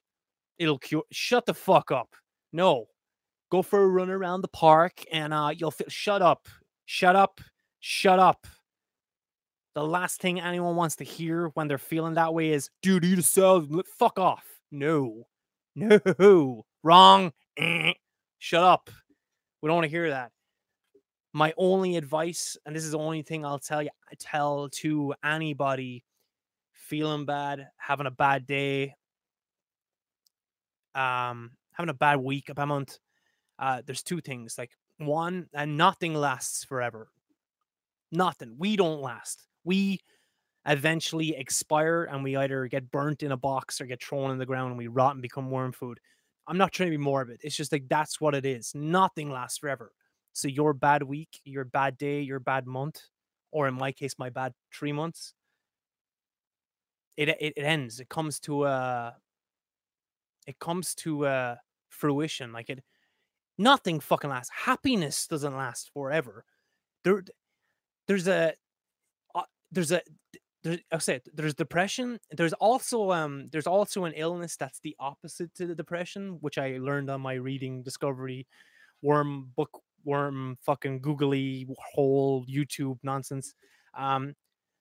[0.57, 2.15] It'll cure shut the fuck up.
[2.51, 2.87] No
[3.49, 6.47] go for a run around the park and uh, you'll feel shut up,
[6.85, 7.41] shut up,
[7.79, 8.47] shut up.
[9.75, 13.19] The last thing anyone wants to hear when they're feeling that way is, dude, eat
[13.19, 13.69] a salad.
[13.97, 14.43] Fuck off.
[14.71, 15.23] No,
[15.75, 17.31] no, wrong.
[18.39, 18.89] shut up.
[19.61, 20.31] We don't want to hear that.
[21.33, 25.13] My only advice, and this is the only thing I'll tell you, I tell to
[25.23, 26.03] anybody
[26.73, 28.95] feeling bad, having a bad day,
[30.95, 32.97] um, having a bad week, a bad month,
[33.59, 34.57] uh, there's two things.
[34.57, 37.09] Like one, and nothing lasts forever.
[38.11, 38.55] Nothing.
[38.57, 39.45] We don't last.
[39.63, 39.99] We
[40.65, 44.45] eventually expire and we either get burnt in a box or get thrown in the
[44.45, 45.99] ground and we rot and become worm food.
[46.47, 47.41] I'm not trying to be morbid.
[47.43, 48.71] It's just like that's what it is.
[48.73, 49.91] Nothing lasts forever.
[50.33, 53.01] So your bad week, your bad day, your bad month,
[53.51, 55.33] or in my case, my bad three months,
[57.17, 57.99] it it, it ends.
[57.99, 59.15] It comes to a
[60.47, 62.51] it comes to a fruition.
[62.51, 62.83] Like it
[63.59, 64.51] Nothing fucking lasts.
[64.55, 66.45] Happiness doesn't last forever.
[67.03, 67.23] There,
[68.09, 68.53] there's a,
[69.33, 70.01] uh, there's a,
[70.63, 72.19] there's, I'll say there's depression.
[72.31, 76.79] There's also um, there's also an illness that's the opposite to the depression, which I
[76.79, 78.45] learned on my reading discovery,
[79.01, 83.53] worm book worm fucking googly whole YouTube nonsense.
[83.97, 84.33] Um,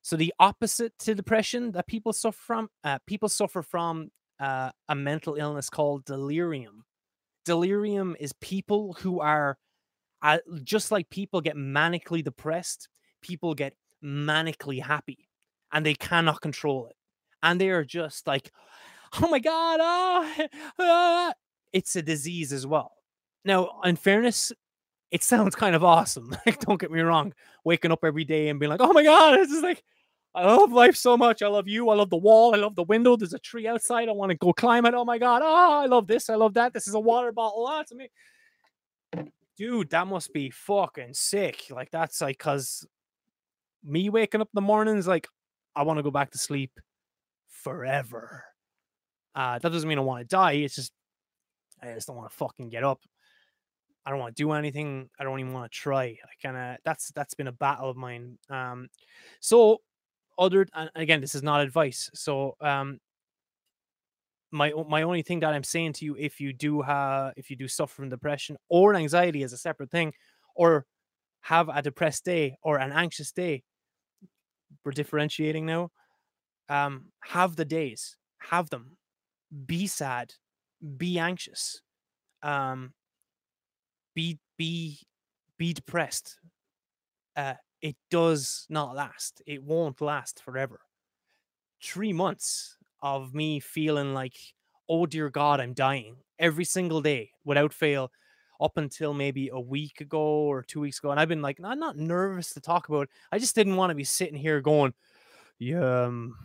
[0.03, 4.11] so the opposite to depression that people suffer from, uh, people suffer from
[4.41, 6.85] uh, a mental illness called delirium
[7.49, 9.57] delirium is people who are
[10.21, 12.89] uh, just like people get manically depressed,
[13.23, 15.29] people get manically happy
[15.73, 16.97] and they cannot control it.
[17.43, 18.51] And they are just like,
[19.21, 20.47] oh my God, ah,
[20.79, 21.33] ah.
[21.73, 22.93] it's a disease as well.
[23.45, 24.53] Now, in fairness,
[25.11, 26.37] it sounds kind of awesome.
[26.47, 27.33] Like, don't get me wrong,
[27.65, 29.83] waking up every day and being like, oh my God, this is like,
[30.35, 31.43] I love life so much.
[31.43, 31.89] I love you.
[31.89, 32.55] I love the wall.
[32.55, 33.17] I love the window.
[33.17, 34.09] There's a tree outside.
[34.09, 34.95] I want to go climb it.
[34.95, 35.43] Oh my god.
[35.43, 36.31] Oh, I love this.
[36.31, 36.73] I love that.
[36.73, 37.67] This is a water bottle.
[37.69, 38.11] Oh, to me.
[39.57, 41.65] Dude, that must be fucking sick.
[41.71, 42.87] Like that's like cause
[43.85, 45.29] me waking up in the mornings, like
[45.77, 46.73] I want to go back to sleep
[47.49, 48.45] forever.
[49.35, 50.53] Uh that doesn't mean I want to die.
[50.53, 50.93] It's just
[51.83, 53.01] I just don't want to fucking get up.
[54.05, 55.11] I don't want to do anything.
[55.21, 56.05] I don't even want to try.
[56.05, 58.39] I kind of that's that's been a battle of mine.
[58.51, 58.89] Um,
[59.41, 59.81] so
[60.39, 62.99] other and again this is not advice so um
[64.51, 67.57] my my only thing that i'm saying to you if you do have if you
[67.57, 70.13] do suffer from depression or anxiety as a separate thing
[70.55, 70.87] or
[71.41, 73.63] have a depressed day or an anxious day
[74.85, 75.91] we're differentiating now
[76.69, 78.99] Um, have the days, have them.
[79.67, 80.35] Be sad,
[80.99, 81.83] be anxious,
[82.43, 82.95] um,
[84.15, 85.01] be be
[85.57, 86.39] be depressed.
[87.37, 89.43] Uh, it does not last.
[89.47, 90.81] It won't last forever.
[91.83, 94.37] Three months of me feeling like,
[94.89, 98.11] oh dear God, I'm dying every single day without fail
[98.61, 101.11] up until maybe a week ago or two weeks ago.
[101.11, 103.11] And I've been like, I'm not nervous to talk about it.
[103.31, 104.95] I just didn't want to be sitting here going,
[105.59, 106.37] yeah, um,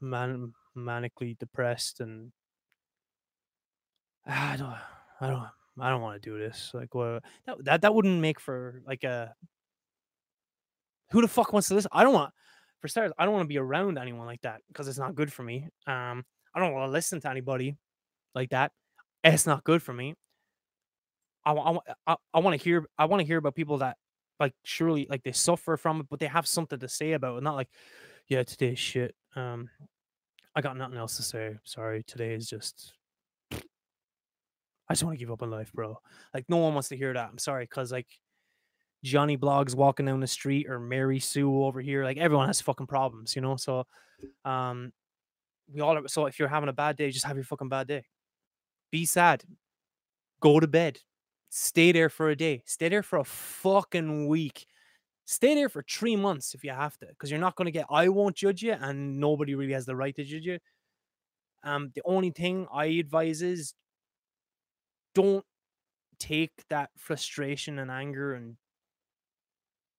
[0.00, 2.32] man, manically depressed and
[4.26, 4.74] I don't,
[5.20, 5.48] I don't,
[5.80, 6.70] I don't want to do this.
[6.74, 7.22] Like, what?
[7.46, 9.34] That, that that wouldn't make for like a.
[11.12, 11.90] Who the fuck wants to listen?
[11.92, 12.32] I don't want.
[12.80, 15.32] For starters, I don't want to be around anyone like that because it's not good
[15.32, 15.66] for me.
[15.86, 17.76] Um, I don't want to listen to anybody
[18.34, 18.72] like that.
[19.24, 20.14] It's not good for me.
[21.44, 23.96] I, I, I, I want to hear I want to hear about people that
[24.40, 27.42] like surely like they suffer from it, but they have something to say about it.
[27.42, 27.68] Not like,
[28.28, 29.14] yeah, today's shit.
[29.34, 29.68] Um,
[30.54, 31.56] I got nothing else to say.
[31.64, 32.94] Sorry, today is just.
[34.90, 35.98] I just want to give up on life, bro.
[36.32, 37.28] Like no one wants to hear that.
[37.30, 38.06] I'm sorry, cause like
[39.04, 42.86] Johnny Blogs walking down the street or Mary Sue over here, like everyone has fucking
[42.86, 43.56] problems, you know.
[43.56, 43.84] So,
[44.44, 44.92] um,
[45.72, 45.98] we all.
[45.98, 48.04] Are, so if you're having a bad day, just have your fucking bad day.
[48.90, 49.44] Be sad.
[50.40, 50.98] Go to bed
[51.50, 52.62] Stay there for a day.
[52.66, 54.66] Stay there for a fucking week.
[55.24, 57.86] Stay there for three months if you have to, because you're not going to get.
[57.90, 60.58] I won't judge you, and nobody really has the right to judge you.
[61.64, 63.74] Um, the only thing I advise is
[65.14, 65.44] don't
[66.18, 68.56] take that frustration and anger and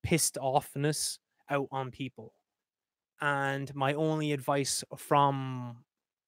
[0.03, 2.33] pissed offness out on people.
[3.21, 5.83] And my only advice from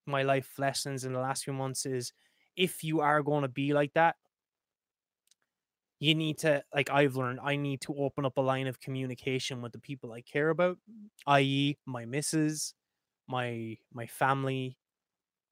[0.05, 2.11] my life lessons in the last few months is
[2.57, 4.15] if you are going to be like that,
[6.01, 9.61] you need to like I've learned I need to open up a line of communication
[9.63, 10.79] with the people I care about,
[11.27, 11.77] i.e.
[11.87, 12.75] my missus,
[13.27, 14.79] my my family,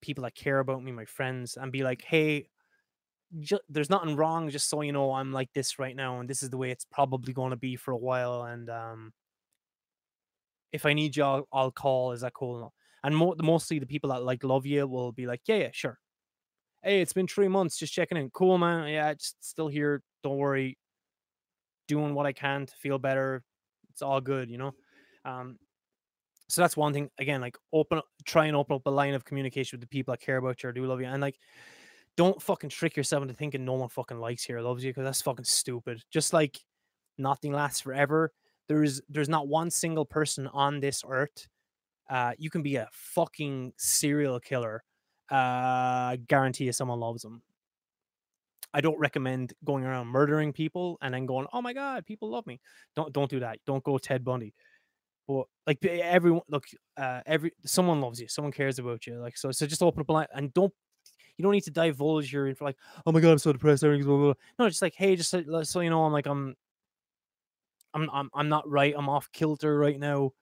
[0.02, 2.50] people that care about me, my friends, and be like, hey,
[3.40, 6.44] ju- there's nothing wrong, just so you know, I'm like this right now, and this
[6.44, 8.44] is the way it's probably going to be for a while.
[8.44, 9.14] And um,
[10.72, 12.12] if I need you, I'll, I'll call.
[12.12, 12.74] Is that cool?
[13.04, 16.00] And mo- mostly the people that like love you will be like, yeah, yeah, sure,
[16.84, 18.30] hey, it's been three months, just checking in.
[18.32, 18.90] Cool, man.
[18.90, 20.04] Yeah, just still here.
[20.24, 20.78] Don't worry.
[21.88, 23.44] Doing what I can to feel better.
[23.92, 24.74] It's all good, you know.
[25.26, 25.58] Um,
[26.48, 27.10] so that's one thing.
[27.20, 30.22] Again, like open, try and open up a line of communication with the people that
[30.22, 31.38] care about you or do love you, and like,
[32.18, 35.04] don't fucking trick yourself into thinking no one fucking likes you or loves you because
[35.04, 36.02] that's fucking stupid.
[36.12, 36.60] Just like
[37.18, 38.32] nothing lasts forever.
[38.68, 41.48] There's there's not one single person on this earth.
[42.10, 44.84] Uh, you can be a fucking serial killer
[45.30, 47.42] uh, guarantee you someone loves them.
[48.74, 52.46] I don't recommend going around murdering people and then going, "Oh my god, people love
[52.46, 52.60] me."
[52.96, 53.60] Don't don't do that.
[53.66, 54.54] Don't go Ted Bundy.
[55.28, 56.66] But like everyone, look,
[56.98, 59.20] uh, every someone loves you, someone cares about you.
[59.20, 60.74] Like so, so just open up and don't.
[61.38, 62.66] You don't need to divulge your info.
[62.66, 63.84] Like, oh my god, I'm so depressed.
[63.84, 64.34] Everything's blah, blah, blah.
[64.58, 66.54] No, just like, hey, just so, so you know, I'm like, I'm,
[67.94, 68.94] I'm, I'm, I'm not right.
[68.98, 70.34] I'm off kilter right now.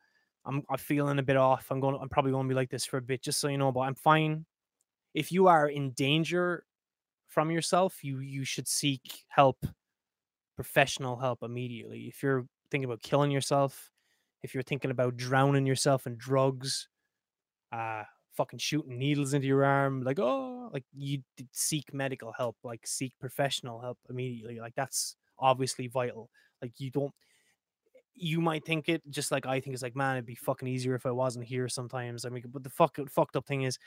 [0.43, 1.67] I'm, I'm feeling a bit off.
[1.69, 1.97] I'm going.
[2.01, 3.71] I'm probably going to be like this for a bit, just so you know.
[3.71, 4.45] But I'm fine
[5.13, 6.63] if you are in danger
[7.27, 9.65] from yourself, you you should seek help,
[10.55, 12.07] professional help immediately.
[12.07, 13.91] If you're thinking about killing yourself,
[14.43, 16.87] if you're thinking about drowning yourself in drugs,
[17.71, 21.19] uh fucking shooting needles into your arm, like oh, like you
[21.51, 24.59] seek medical help, like seek professional help immediately.
[24.59, 26.29] Like that's obviously vital.
[26.61, 27.13] Like you don't
[28.15, 30.95] you might think it just like I think it's like, man, it'd be fucking easier
[30.95, 32.25] if I wasn't here sometimes.
[32.25, 33.77] I mean, but the fuck, fucked up thing is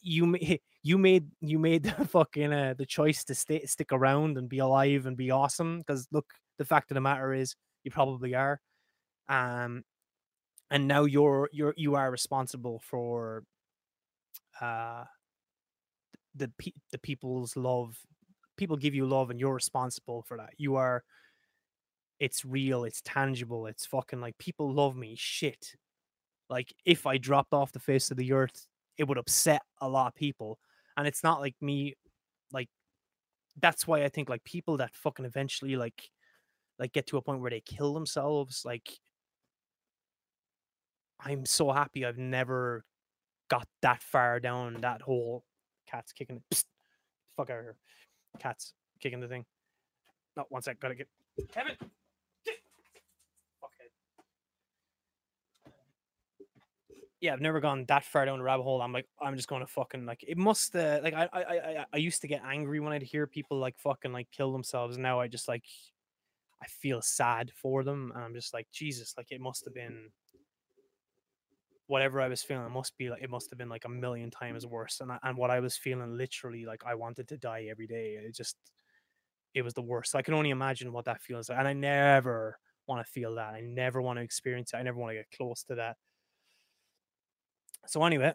[0.00, 0.36] you
[0.82, 4.58] you made you made the fucking uh, the choice to stay stick around and be
[4.58, 6.26] alive and be awesome because look
[6.58, 8.60] the fact of the matter is you probably are
[9.28, 9.82] um
[10.70, 13.44] and now you're you're you are responsible for
[14.60, 15.04] uh
[16.34, 16.50] the
[16.92, 17.96] the people's love
[18.56, 20.50] people give you love and you're responsible for that.
[20.56, 21.02] You are
[22.20, 25.74] it's real it's tangible it's fucking like people love me shit.
[26.50, 28.66] Like if i dropped off the face of the earth
[28.98, 30.58] it would upset a lot of people.
[30.96, 31.94] And it's not like me,
[32.52, 32.68] like
[33.60, 36.10] that's why I think like people that fucking eventually like
[36.78, 38.98] like get to a point where they kill themselves, like
[41.20, 42.84] I'm so happy I've never
[43.48, 45.44] got that far down that hole.
[45.86, 46.42] Cat's kicking it.
[46.54, 46.64] Psst,
[47.36, 47.76] fuck out of here.
[48.38, 49.44] Cat's kicking the thing.
[50.36, 51.08] No, one sec, gotta get
[51.52, 51.76] Kevin.
[57.20, 58.82] Yeah, I've never gone that far down the rabbit hole.
[58.82, 61.40] I'm like, I'm just going to fucking like it must uh, like I, I
[61.80, 64.98] I I used to get angry when I'd hear people like fucking like kill themselves.
[64.98, 65.64] Now I just like
[66.62, 70.10] I feel sad for them, and I'm just like Jesus, like it must have been
[71.86, 74.30] whatever I was feeling It must be like it must have been like a million
[74.30, 75.00] times worse.
[75.00, 78.14] And I, and what I was feeling literally like I wanted to die every day.
[78.14, 78.56] It just
[79.54, 80.14] it was the worst.
[80.14, 81.58] I can only imagine what that feels like.
[81.58, 83.54] And I never want to feel that.
[83.54, 84.78] I never want to experience it.
[84.78, 85.96] I never want to get close to that.
[87.86, 88.34] So anyway,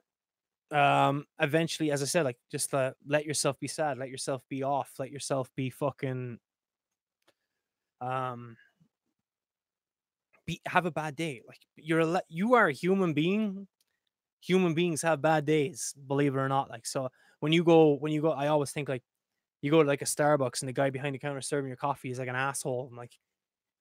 [0.72, 4.64] um eventually as I said, like just uh, let yourself be sad, let yourself be
[4.64, 6.40] off, let yourself be fucking
[8.02, 8.56] um
[10.46, 11.42] be have a bad day.
[11.48, 13.68] Like you're a you are a human being.
[14.42, 16.70] Human beings have bad days, believe it or not.
[16.70, 17.10] Like so,
[17.42, 19.04] when you go when you go, I always think like
[19.62, 22.12] you go to like a Starbucks and the guy behind the counter serving your coffee
[22.12, 22.88] is like an asshole.
[22.90, 23.12] I'm like,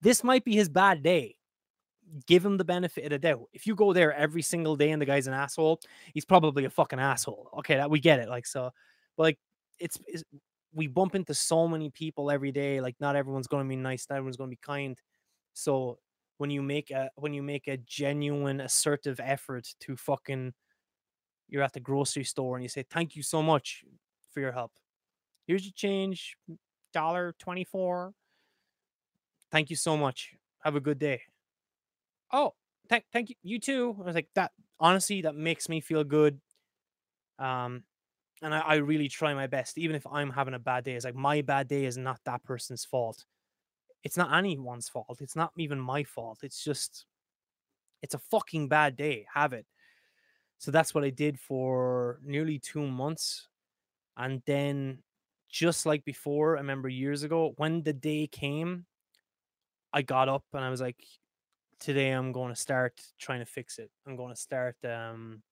[0.02, 1.37] this might be his bad day.
[2.26, 3.48] Give him the benefit of the doubt.
[3.52, 5.80] If you go there every single day and the guy's an asshole,
[6.14, 7.50] he's probably a fucking asshole.
[7.58, 8.28] Okay, that we get it.
[8.28, 8.70] Like so,
[9.16, 9.38] but like
[9.78, 10.24] it's, it's
[10.72, 12.80] we bump into so many people every day.
[12.80, 14.06] Like not everyone's going to be nice.
[14.08, 14.98] Not everyone's going to be kind.
[15.54, 15.98] So
[16.38, 20.54] when you make a when you make a genuine assertive effort to fucking
[21.48, 23.84] you're at the grocery store and you say thank you so much
[24.30, 24.72] for your help
[25.46, 26.36] here's your change
[26.92, 28.12] dollar 24
[29.50, 31.20] thank you so much have a good day
[32.32, 32.54] oh
[32.88, 36.40] thank thank you you too i was like that honestly that makes me feel good
[37.38, 37.82] um
[38.40, 41.04] and I, I really try my best even if i'm having a bad day it's
[41.04, 43.24] like my bad day is not that person's fault
[44.04, 45.18] it's not anyone's fault.
[45.20, 46.40] It's not even my fault.
[46.42, 47.06] It's just
[48.02, 49.26] it's a fucking bad day.
[49.32, 49.66] Have it.
[50.58, 53.48] So that's what I did for nearly two months.
[54.16, 55.02] And then
[55.48, 58.86] just like before, I remember years ago, when the day came,
[59.92, 61.02] I got up and I was like,
[61.80, 63.90] today I'm going to start trying to fix it.
[64.06, 65.42] I'm going to start um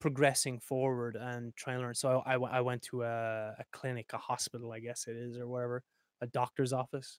[0.00, 1.94] progressing forward and trying to learn.
[1.94, 5.36] So I, I, I went to a, a clinic, a hospital, I guess it is,
[5.36, 5.82] or whatever
[6.20, 7.18] a doctor's office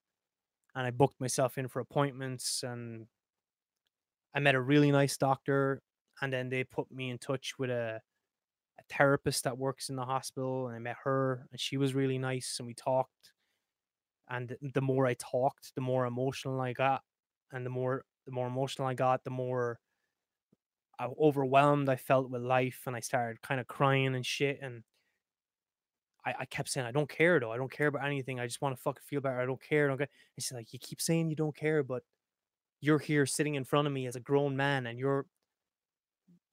[0.76, 3.08] and I booked myself in for appointments and
[4.34, 5.82] I met a really nice doctor
[6.22, 8.02] and then they put me in touch with a,
[8.80, 12.18] a therapist that works in the hospital and I met her and she was really
[12.18, 13.34] nice and we talked
[14.32, 17.04] and the more I talked the more emotional I got
[17.52, 19.80] and the more the more emotional I got the more
[21.00, 24.84] uh, overwhelmed I felt with life and I started kind of crying and shit and
[26.26, 27.52] I, I kept saying I don't care though.
[27.52, 28.40] I don't care about anything.
[28.40, 29.40] I just want to fucking feel better.
[29.40, 29.86] I don't care.
[29.86, 30.10] I don't care.
[30.38, 32.04] And she's like, you keep saying you don't care, but
[32.80, 35.26] you're here sitting in front of me as a grown man, and you're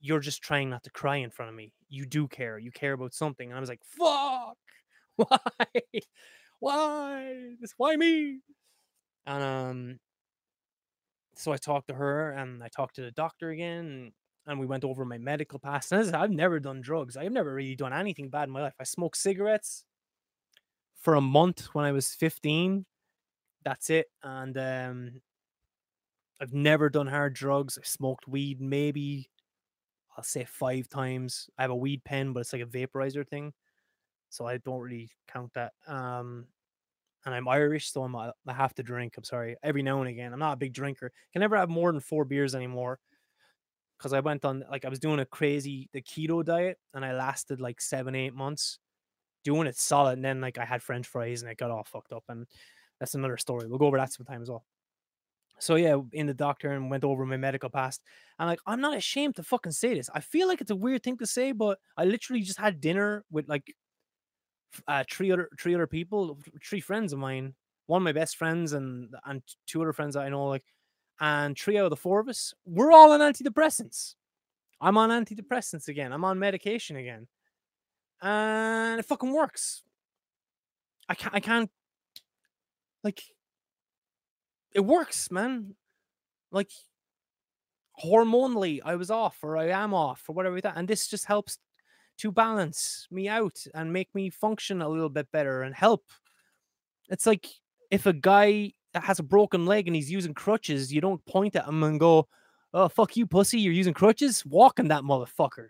[0.00, 1.72] you're just trying not to cry in front of me.
[1.88, 2.58] You do care.
[2.58, 3.48] You care about something.
[3.48, 4.56] And I was like, fuck.
[5.16, 6.00] Why?
[6.60, 7.56] Why?
[7.60, 8.42] This why me?
[9.26, 10.00] And um
[11.34, 14.12] so I talked to her and I talked to the doctor again
[14.46, 15.92] and we went over my medical past.
[15.92, 17.16] And I've never done drugs.
[17.16, 18.74] I've never really done anything bad in my life.
[18.80, 19.84] I smoked cigarettes
[20.96, 22.86] for a month when I was 15.
[23.64, 24.06] That's it.
[24.22, 25.20] And um,
[26.40, 27.78] I've never done hard drugs.
[27.78, 29.30] I smoked weed maybe,
[30.16, 31.50] I'll say five times.
[31.58, 33.54] I have a weed pen, but it's like a vaporizer thing.
[34.30, 35.72] So I don't really count that.
[35.86, 36.46] Um,
[37.24, 39.14] and I'm Irish, so I'm, I have to drink.
[39.16, 39.56] I'm sorry.
[39.62, 40.32] Every now and again.
[40.32, 41.12] I'm not a big drinker.
[41.32, 43.00] Can never have more than four beers anymore
[43.98, 47.12] because I went on like I was doing a crazy the keto diet and I
[47.12, 48.78] lasted like seven eight months
[49.44, 52.12] doing it solid and then like I had French fries and it got all fucked
[52.12, 52.46] up and
[53.00, 53.68] that's another story.
[53.68, 54.64] We'll go over that sometime as well.
[55.60, 58.02] So yeah, in the doctor and went over my medical past.
[58.38, 60.08] And like I'm not ashamed to fucking say this.
[60.14, 63.24] I feel like it's a weird thing to say, but I literally just had dinner
[63.30, 63.74] with like
[64.86, 67.54] uh, three other three other people, three friends of mine,
[67.86, 70.64] one of my best friends and and two other friends that I know like
[71.20, 74.14] and three out of the four of us, we're all on antidepressants.
[74.80, 76.12] I'm on antidepressants again.
[76.12, 77.26] I'm on medication again.
[78.22, 79.82] And it fucking works.
[81.08, 81.70] I can't, I can't,
[83.02, 83.22] like,
[84.74, 85.74] it works, man.
[86.52, 86.70] Like,
[88.04, 90.76] hormonally, I was off or I am off or whatever that.
[90.76, 91.58] And this just helps
[92.18, 96.04] to balance me out and make me function a little bit better and help.
[97.10, 97.46] It's like
[97.90, 101.66] if a guy has a broken leg and he's using crutches, you don't point at
[101.66, 102.28] him and go,
[102.74, 103.60] "Oh fuck you, pussy!
[103.60, 104.44] You're using crutches.
[104.44, 105.68] Walking that motherfucker,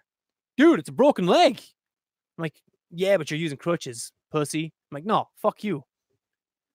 [0.56, 0.80] dude.
[0.80, 1.60] It's a broken leg."
[2.38, 5.84] I'm like, "Yeah, but you're using crutches, pussy." I'm like, "No, fuck you."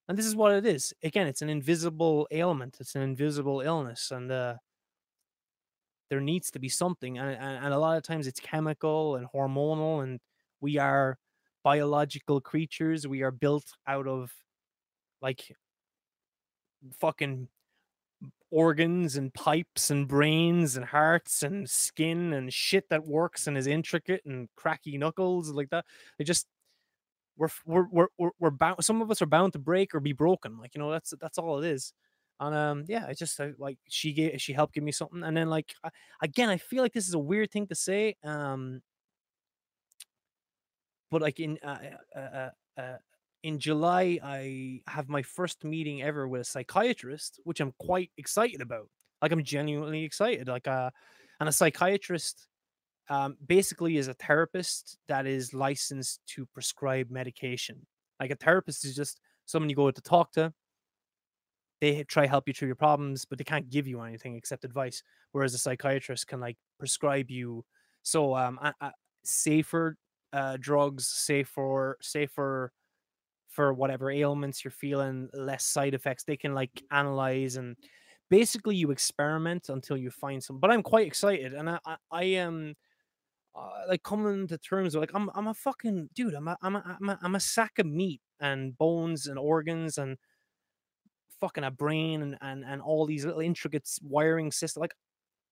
[0.07, 0.93] And this is what it is.
[1.03, 2.77] Again, it's an invisible ailment.
[2.79, 4.55] It's an invisible illness, and uh,
[6.13, 7.17] there needs to be something.
[7.17, 10.19] And, and and a lot of times it's chemical and hormonal, and
[10.61, 11.17] we are
[11.63, 13.07] biological creatures.
[13.07, 14.31] We are built out of
[15.23, 15.55] like
[16.99, 17.47] fucking
[18.51, 23.65] organs and pipes and brains and hearts and skin and shit that works and is
[23.65, 25.83] intricate and cracky knuckles like that.
[26.19, 26.45] They just
[27.37, 28.85] we're we're we're we're, we're bound.
[28.85, 30.59] Some of us are bound to break or be broken.
[30.59, 31.91] Like you know, that's that's all it is.
[32.39, 35.35] And um, yeah, I just I, like she gave she helped give me something, and
[35.35, 35.89] then like I,
[36.21, 38.15] again, I feel like this is a weird thing to say.
[38.23, 38.81] Um,
[41.11, 41.77] but like in uh,
[42.15, 42.49] uh, uh,
[42.81, 42.97] uh,
[43.43, 48.61] in July, I have my first meeting ever with a psychiatrist, which I'm quite excited
[48.61, 48.89] about.
[49.21, 50.47] Like I'm genuinely excited.
[50.47, 50.89] Like uh,
[51.39, 52.47] and a psychiatrist
[53.09, 57.85] um, basically is a therapist that is licensed to prescribe medication.
[58.19, 60.53] Like a therapist is just someone you go to talk to.
[61.83, 64.63] They try to help you through your problems, but they can't give you anything except
[64.63, 65.03] advice.
[65.33, 67.65] Whereas a psychiatrist can like prescribe you
[68.03, 68.57] so um
[69.25, 69.97] safer
[70.31, 72.71] uh, drugs, safer safer
[73.49, 76.23] for whatever ailments you're feeling, less side effects.
[76.23, 77.75] They can like analyze and
[78.29, 80.59] basically you experiment until you find some.
[80.61, 82.75] But I'm quite excited, and I I, I am
[83.55, 86.33] uh, like coming to terms with like I'm I'm a fucking dude.
[86.33, 89.97] I'm a I'm a I'm a, I'm a sack of meat and bones and organs
[89.97, 90.17] and
[91.39, 94.81] fucking a brain and and, and all these little intricate wiring system.
[94.81, 94.95] Like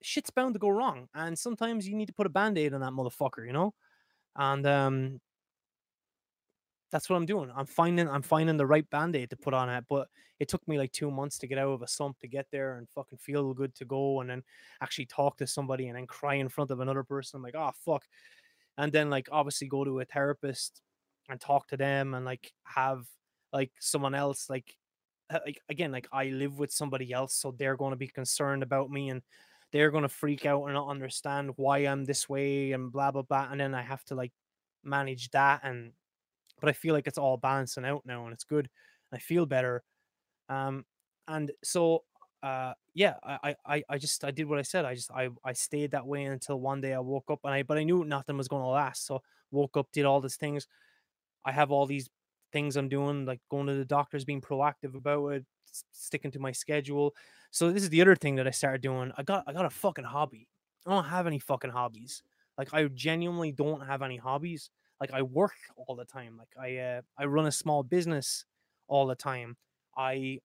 [0.02, 2.80] shit's bound to go wrong, and sometimes you need to put a band aid on
[2.80, 3.74] that motherfucker, you know.
[4.36, 5.20] And um,
[6.92, 7.50] that's what I'm doing.
[7.56, 9.84] I'm finding I'm finding the right band-aid to put on it.
[9.88, 10.08] But
[10.38, 12.76] it took me like two months to get out of a slump to get there
[12.76, 14.42] and fucking feel good to go and then
[14.82, 17.38] actually talk to somebody and then cry in front of another person.
[17.38, 18.04] I'm like, oh fuck.
[18.76, 20.82] And then like obviously go to a therapist
[21.30, 23.06] and talk to them and like have
[23.52, 24.76] like someone else like
[25.46, 28.90] like again like I live with somebody else so they're going to be concerned about
[28.90, 29.22] me and
[29.72, 33.22] they're going to freak out and not understand why I'm this way and blah blah
[33.22, 34.32] blah and then I have to like
[34.84, 35.92] manage that and
[36.60, 38.68] but I feel like it's all balancing out now and it's good.
[39.12, 39.82] I feel better.
[40.48, 40.84] Um,
[41.28, 42.04] and so
[42.42, 45.52] uh yeah I, I i just i did what i said i just i i
[45.52, 48.36] stayed that way until one day i woke up and i but i knew nothing
[48.36, 49.22] was going to last so
[49.52, 50.66] woke up did all these things
[51.44, 52.10] i have all these
[52.52, 55.44] things i'm doing like going to the doctors being proactive about it
[55.90, 57.14] sticking to my schedule
[57.50, 59.70] so this is the other thing that i started doing i got i got a
[59.70, 60.48] fucking hobby
[60.86, 62.22] i don't have any fucking hobbies
[62.58, 64.70] like i genuinely don't have any hobbies
[65.02, 66.36] like I work all the time.
[66.38, 68.44] Like I uh, I run a small business
[68.86, 69.56] all the time.
[69.96, 70.38] I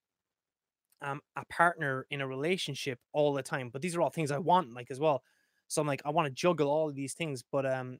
[1.01, 3.69] am a partner in a relationship all the time.
[3.69, 5.21] But these are all things I want like as well.
[5.67, 7.99] So I'm like I want to juggle all of these things, but um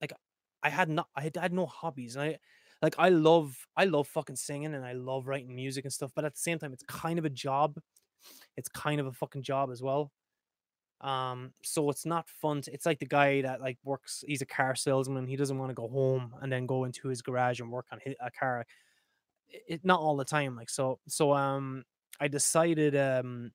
[0.00, 0.12] like
[0.64, 2.16] I had not I had, I had no hobbies.
[2.16, 2.38] I
[2.82, 6.24] like I love I love fucking singing and I love writing music and stuff, but
[6.24, 7.78] at the same time it's kind of a job.
[8.56, 10.12] It's kind of a fucking job as well.
[11.00, 12.62] Um, so it's not fun.
[12.62, 14.22] To, it's like the guy that like works.
[14.26, 15.26] He's a car salesman.
[15.26, 18.00] He doesn't want to go home and then go into his garage and work on
[18.04, 18.66] his, a car.
[19.48, 20.56] It, it not all the time.
[20.56, 20.98] Like so.
[21.08, 21.84] So um,
[22.20, 23.52] I decided um,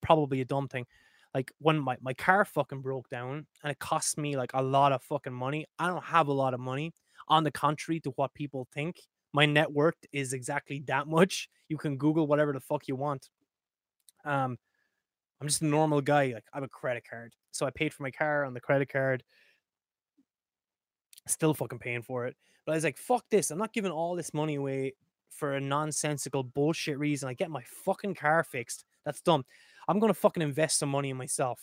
[0.00, 0.86] probably a dumb thing.
[1.34, 4.92] Like when my my car fucking broke down and it cost me like a lot
[4.92, 5.66] of fucking money.
[5.78, 6.94] I don't have a lot of money.
[7.28, 9.00] On the contrary to what people think,
[9.32, 11.48] my net worth is exactly that much.
[11.68, 13.28] You can Google whatever the fuck you want.
[14.24, 14.56] Um,
[15.40, 16.26] I'm just a normal guy.
[16.32, 17.34] Like I have a credit card.
[17.50, 19.24] So I paid for my car on the credit card.
[21.26, 22.36] Still fucking paying for it.
[22.64, 23.50] But I was like, fuck this.
[23.50, 24.94] I'm not giving all this money away
[25.28, 27.28] for a nonsensical bullshit reason.
[27.28, 28.84] I get my fucking car fixed.
[29.04, 29.44] That's dumb.
[29.88, 31.60] I'm gonna fucking invest some money in myself.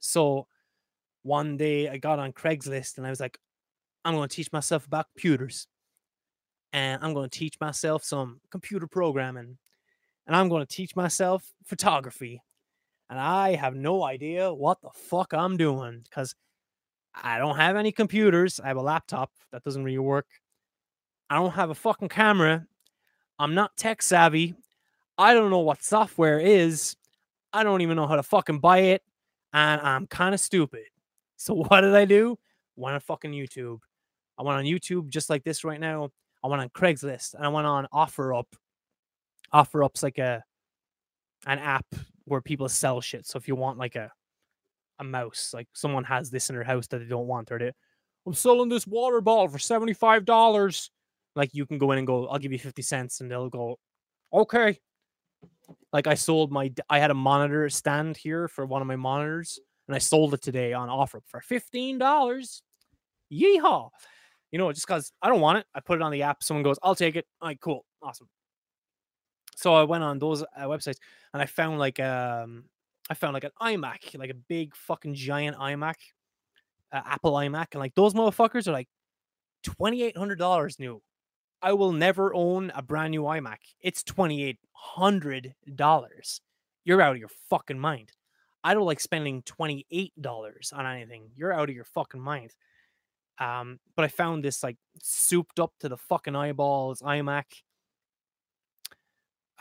[0.00, 0.46] So
[1.22, 3.38] one day I got on Craigslist and I was like,
[4.04, 5.66] I'm gonna teach myself about computers.
[6.72, 9.58] And I'm gonna teach myself some computer programming.
[10.26, 12.42] And I'm gonna teach myself photography
[13.12, 16.34] and I have no idea what the fuck I'm doing because
[17.14, 18.58] I don't have any computers.
[18.58, 20.24] I have a laptop that doesn't really work.
[21.28, 22.66] I don't have a fucking camera.
[23.38, 24.54] I'm not tech savvy.
[25.18, 26.96] I don't know what software is.
[27.52, 29.02] I don't even know how to fucking buy it.
[29.52, 30.84] And I'm kind of stupid.
[31.36, 32.38] So what did I do?
[32.76, 33.80] Went on fucking YouTube.
[34.42, 36.10] I went on YouTube just like this right now.
[36.42, 38.46] I went on Craigslist and I went on OfferUp.
[39.54, 40.42] OfferUp's like a
[41.46, 41.86] an app
[42.24, 43.24] where people sell shit.
[43.24, 44.10] So if you want like a
[44.98, 47.70] a mouse, like someone has this in their house that they don't want, or they,
[48.26, 50.90] I'm selling this water bottle for seventy five dollars.
[51.36, 53.78] Like you can go in and go, I'll give you fifty cents, and they'll go,
[54.32, 54.78] okay.
[55.92, 59.60] Like I sold my, I had a monitor stand here for one of my monitors,
[59.86, 62.62] and I sold it today on offer for fifteen dollars.
[63.32, 63.88] Yeehaw!
[64.52, 66.42] You know, just because I don't want it, I put it on the app.
[66.42, 67.26] Someone goes, I'll take it.
[67.40, 68.28] All right, cool, awesome
[69.56, 70.98] so I went on those uh, websites
[71.32, 72.64] and I found like um
[73.10, 75.94] I found like an iMac, like a big fucking giant iMac,
[76.92, 78.88] uh, Apple iMac, and like those motherfuckers are like
[79.62, 81.02] twenty eight hundred dollars new.
[81.60, 83.58] I will never own a brand new iMac.
[83.80, 86.40] It's twenty eight hundred dollars.
[86.84, 88.12] You're out of your fucking mind.
[88.64, 91.30] I don't like spending twenty eight dollars on anything.
[91.36, 92.52] You're out of your fucking mind.
[93.38, 97.44] Um, but I found this like souped up to the fucking eyeballs iMac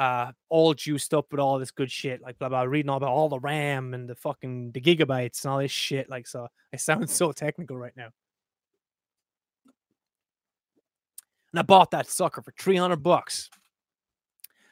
[0.02, 3.12] uh, all juiced up with all this good shit, like blah blah, reading all about
[3.12, 6.10] all the RAM and the fucking the gigabytes and all this shit.
[6.10, 8.10] Like, so I sound so technical right now.
[11.54, 13.52] And I bought that sucker for 300 bucks.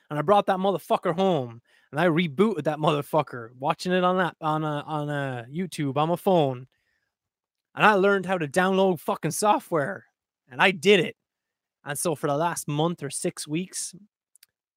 [0.10, 4.36] And I brought that motherfucker home and I rebooted that motherfucker, watching it on that
[4.42, 6.66] on a on a YouTube on my phone.
[7.76, 10.06] And I learned how to download fucking software.
[10.52, 11.16] And I did it.
[11.86, 13.96] And so for the last month or six weeks,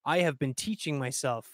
[0.05, 1.47] I have been teaching myself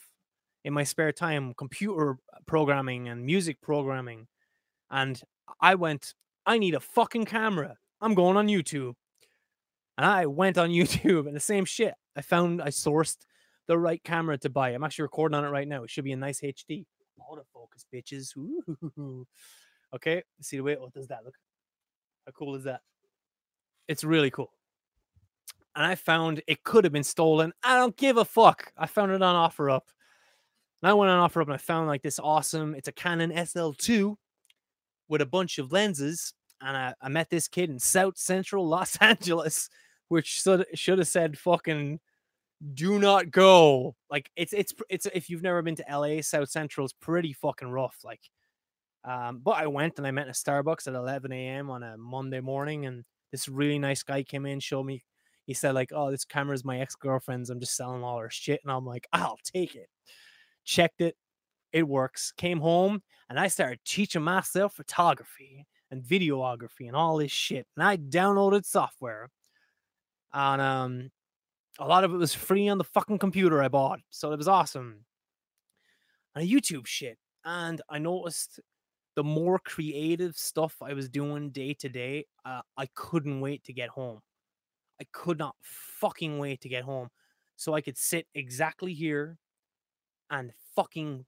[0.64, 4.28] in my spare time computer programming and music programming.
[4.92, 5.22] And
[5.62, 6.14] I went,
[6.46, 7.76] I need a fucking camera.
[8.02, 8.94] I'm going on YouTube.
[9.98, 11.94] And I went on YouTube and the same shit.
[12.16, 13.18] I found I sourced
[13.68, 14.70] the right camera to buy.
[14.70, 15.84] I'm actually recording on it right now.
[15.84, 16.86] It should be a nice HD.
[17.20, 18.36] Autofocus, bitches.
[18.38, 19.28] Ooh.
[19.96, 20.76] Okay, see the way.
[20.76, 21.36] What does that look?
[22.26, 22.82] How cool is that?
[23.88, 24.52] It's really cool
[25.80, 27.54] and I found it could have been stolen.
[27.64, 28.72] I don't give a fuck.
[28.78, 29.82] I found it on OfferUp.
[30.82, 32.76] And I went on OfferUp and I found like this awesome.
[32.76, 34.16] It's a Canon SL2
[35.08, 36.34] with a bunch of lenses.
[36.62, 39.70] And I, I met this kid in South Central Los Angeles,
[40.10, 42.02] which should should have said fucking
[42.74, 43.96] do not go.
[44.10, 47.70] Like it's it's it's if you've never been to LA, South Central is pretty fucking
[47.70, 48.00] rough.
[48.04, 48.22] Like,
[49.04, 51.70] um, but I went and I met in a Starbucks at 11 a.m.
[51.70, 55.04] on a Monday morning, and this really nice guy came in, showed me
[55.46, 57.50] he said like, "Oh, this camera is my ex girlfriend's.
[57.50, 59.90] I'm just selling all her shit," and I'm like, "I'll take it."
[60.64, 61.16] Checked it,
[61.74, 62.32] it works.
[62.38, 67.68] Came home and I started teaching myself photography and videography and all this shit.
[67.76, 69.30] And I downloaded software,
[70.34, 71.12] and um,
[71.80, 74.48] a lot of it was free on the fucking computer I bought, so it was
[74.48, 75.06] awesome.
[76.36, 78.60] And YouTube shit, and I noticed
[79.16, 83.74] the more creative stuff I was doing day to day, uh, I couldn't wait to
[83.74, 84.22] get home.
[85.02, 87.10] I could not fucking wait to get home
[87.56, 89.38] so I could sit exactly here
[90.30, 91.26] and fucking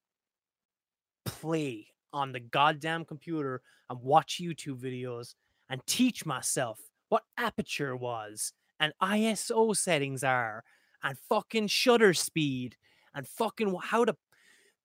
[1.26, 5.36] play on the goddamn computer and watch YouTube videos
[5.70, 6.80] and teach myself
[7.10, 10.64] what aperture was and ISO settings are
[11.04, 12.76] and fucking shutter speed
[13.14, 14.16] and fucking how to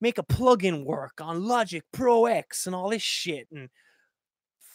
[0.00, 3.68] make a plugin work on Logic Pro X and all this shit and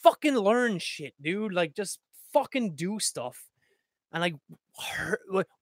[0.03, 1.53] fucking learn shit, dude.
[1.53, 1.99] Like just
[2.33, 3.51] fucking do stuff
[4.11, 4.35] and like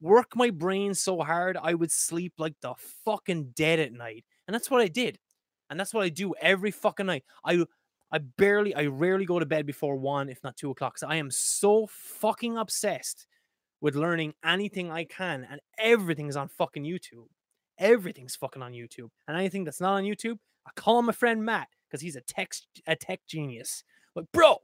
[0.01, 2.73] work my brain so hard I would sleep like the
[3.05, 4.25] fucking dead at night.
[4.47, 5.19] And that's what I did.
[5.69, 7.23] And that's what I do every fucking night.
[7.45, 7.63] I
[8.11, 10.97] I barely I rarely go to bed before one, if not two o'clock.
[10.97, 13.27] So I am so fucking obsessed
[13.81, 17.27] with learning anything I can, and everything's on fucking YouTube.
[17.79, 19.09] Everything's fucking on YouTube.
[19.27, 22.53] And anything that's not on YouTube, I call my friend Matt because he's a tech
[22.85, 23.83] a tech genius.
[24.15, 24.57] Like, bro,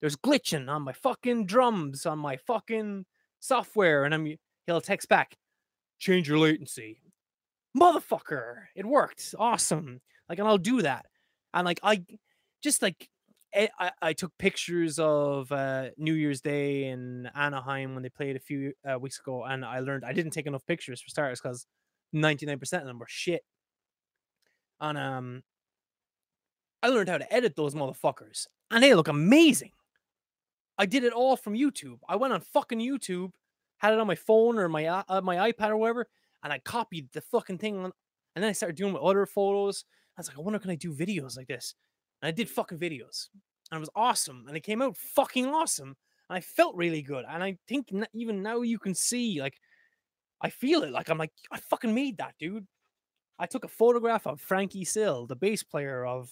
[0.00, 3.06] there's glitching on my fucking drums on my fucking
[3.40, 4.36] software, and I'm
[4.66, 5.36] he'll text back,
[5.98, 7.00] change your latency.
[7.76, 9.34] Motherfucker, it worked.
[9.38, 10.00] Awesome.
[10.28, 11.06] Like, and I'll do that.
[11.52, 12.04] And like I
[12.62, 13.08] just like
[13.54, 18.40] I, I took pictures of uh, New Year's Day in Anaheim when they played a
[18.40, 21.66] few uh, weeks ago, and I learned I didn't take enough pictures for starters because
[22.14, 23.42] 99% of them were shit.
[24.80, 25.42] And um,
[26.82, 29.72] I learned how to edit those motherfuckers, and they look amazing.
[30.76, 31.98] I did it all from YouTube.
[32.08, 33.30] I went on fucking YouTube,
[33.78, 36.08] had it on my phone or my uh, my iPad or whatever,
[36.42, 37.92] and I copied the fucking thing on,
[38.34, 39.84] and then I started doing my other photos.
[40.16, 41.74] I was like, I wonder can I do videos like this?
[42.20, 43.28] And I did fucking videos,
[43.70, 45.96] and it was awesome, and it came out fucking awesome,
[46.28, 47.24] and I felt really good.
[47.28, 49.58] And I think even now you can see, like,
[50.44, 50.92] I feel it.
[50.92, 52.66] Like I'm like, I fucking made that, dude.
[53.38, 56.30] I took a photograph of Frankie Sil, the bass player of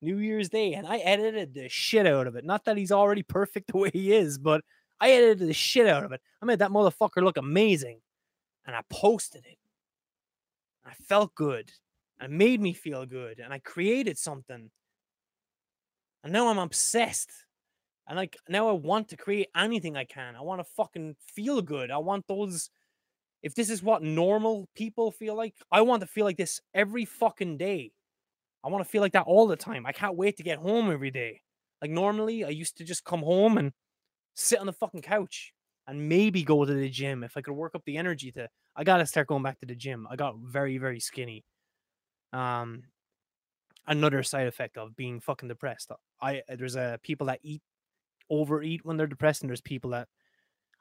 [0.00, 2.44] New Year's Day, and I edited the shit out of it.
[2.46, 4.62] Not that he's already perfect the way he is, but
[4.98, 6.22] I edited the shit out of it.
[6.40, 8.00] I made that motherfucker look amazing,
[8.66, 9.58] and I posted it.
[10.86, 11.70] I felt good.
[12.22, 14.70] It made me feel good, and I created something.
[16.22, 17.30] And now I'm obsessed.
[18.08, 20.34] And like now I want to create anything I can.
[20.34, 21.90] I want to fucking feel good.
[21.90, 22.70] I want those.
[23.44, 27.04] If this is what normal people feel like, I want to feel like this every
[27.04, 27.92] fucking day.
[28.64, 29.84] I want to feel like that all the time.
[29.84, 31.42] I can't wait to get home every day.
[31.82, 33.72] Like normally, I used to just come home and
[34.32, 35.52] sit on the fucking couch
[35.86, 38.48] and maybe go to the gym if I could work up the energy to.
[38.74, 40.08] I gotta start going back to the gym.
[40.10, 41.44] I got very very skinny.
[42.32, 42.84] Um,
[43.86, 45.92] another side effect of being fucking depressed.
[46.22, 47.60] I there's a uh, people that eat
[48.30, 50.08] overeat when they're depressed, and there's people that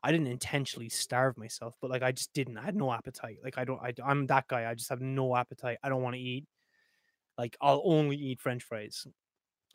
[0.03, 2.57] I didn't intentionally starve myself, but like I just didn't.
[2.57, 3.37] I had no appetite.
[3.43, 3.79] Like I don't.
[3.81, 4.69] I, I'm that guy.
[4.69, 5.77] I just have no appetite.
[5.83, 6.45] I don't want to eat.
[7.37, 9.07] Like I'll only eat French fries.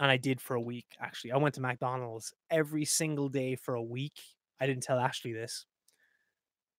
[0.01, 1.33] And I did for a week, actually.
[1.33, 4.20] I went to McDonald's every single day for a week.
[4.61, 5.66] I didn't tell Ashley this.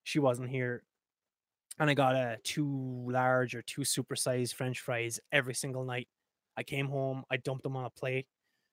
[0.04, 0.84] She wasn't here.
[1.80, 6.08] and I got a two large or two supersized French fries every single night.
[6.58, 8.28] I came home, I dumped them on a plate,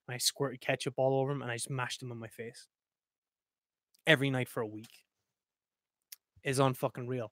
[0.07, 2.67] and I squirted ketchup all over them, and I just mashed them in my face
[4.07, 4.89] every night for a week.
[6.43, 7.31] Is unfucking real.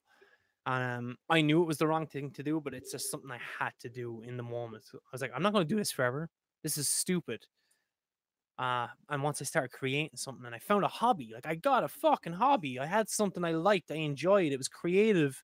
[0.66, 3.32] And um, I knew it was the wrong thing to do, but it's just something
[3.32, 4.84] I had to do in the moment.
[4.94, 6.30] I was like, I'm not going to do this forever.
[6.64, 7.46] This is stupid.
[8.58, 11.84] Uh, and once I started creating something and I found a hobby, like I got
[11.84, 12.80] a fucking hobby.
[12.80, 14.52] I had something I liked, I enjoyed.
[14.52, 15.42] It was creative.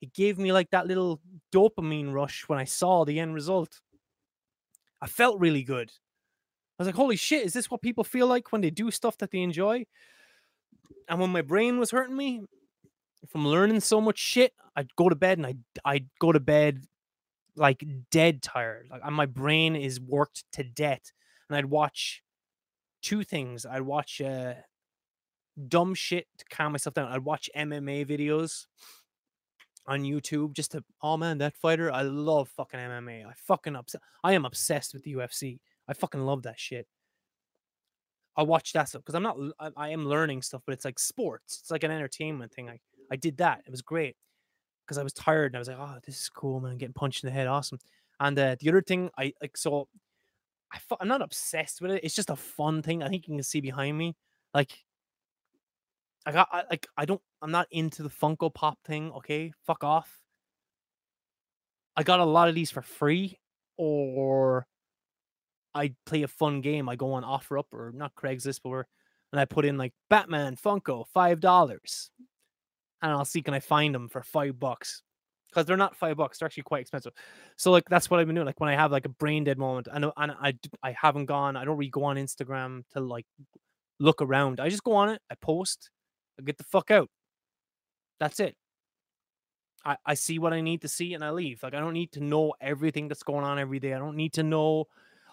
[0.00, 1.20] It gave me like that little
[1.52, 3.80] dopamine rush when I saw the end result.
[5.00, 5.90] I felt really good.
[5.90, 9.18] I was like, holy shit, is this what people feel like when they do stuff
[9.18, 9.84] that they enjoy?
[11.08, 12.42] And when my brain was hurting me
[13.28, 16.84] from learning so much shit, I'd go to bed and I'd, I'd go to bed
[17.56, 18.88] like dead tired.
[18.90, 21.12] Like my brain is worked to death.
[21.48, 22.22] And I'd watch
[23.02, 23.66] two things.
[23.66, 24.54] I'd watch uh,
[25.68, 27.12] dumb shit to calm myself down.
[27.12, 28.66] I'd watch MMA videos
[29.86, 31.92] on YouTube just to oh man, that fighter.
[31.92, 33.26] I love fucking MMA.
[33.26, 34.00] I fucking upset.
[34.24, 35.58] I am obsessed with the UFC.
[35.88, 36.86] I fucking love that shit.
[38.36, 39.36] I watch that stuff because I'm not.
[39.58, 41.58] I, I, am learning stuff, but it's like sports.
[41.60, 42.68] It's like an entertainment thing.
[42.68, 42.78] I
[43.10, 43.62] I did that.
[43.66, 44.16] It was great
[44.86, 46.78] because I was tired and I was like, oh, this is cool, man.
[46.78, 47.78] Getting punched in the head, awesome.
[48.20, 49.88] And uh, the other thing, I like so
[50.72, 52.04] I I'm not obsessed with it.
[52.04, 53.02] It's just a fun thing.
[53.02, 54.16] I think you can see behind me.
[54.54, 54.72] Like
[56.24, 59.52] I got I, like I don't I'm not into the Funko Pop thing, okay?
[59.66, 60.20] Fuck off.
[61.96, 63.38] I got a lot of these for free
[63.76, 64.66] or
[65.74, 66.88] I play a fun game.
[66.88, 68.84] I go on OfferUp or not Craigslist, but we're,
[69.32, 72.10] and I put in like Batman Funko, five dollars.
[73.00, 75.02] And I'll see can I find them for five bucks
[75.48, 77.12] because they're not five bucks; they're actually quite expensive.
[77.56, 78.46] So like that's what I've been doing.
[78.46, 81.56] Like when I have like a brain dead moment, know, and I I haven't gone.
[81.56, 83.26] I don't really go on Instagram to like
[83.98, 84.60] look around.
[84.60, 85.20] I just go on it.
[85.30, 85.90] I post.
[86.38, 87.08] I get the fuck out.
[88.20, 88.56] That's it.
[89.84, 91.62] I, I see what I need to see and I leave.
[91.62, 93.94] Like I don't need to know everything that's going on every day.
[93.94, 94.86] I don't need to know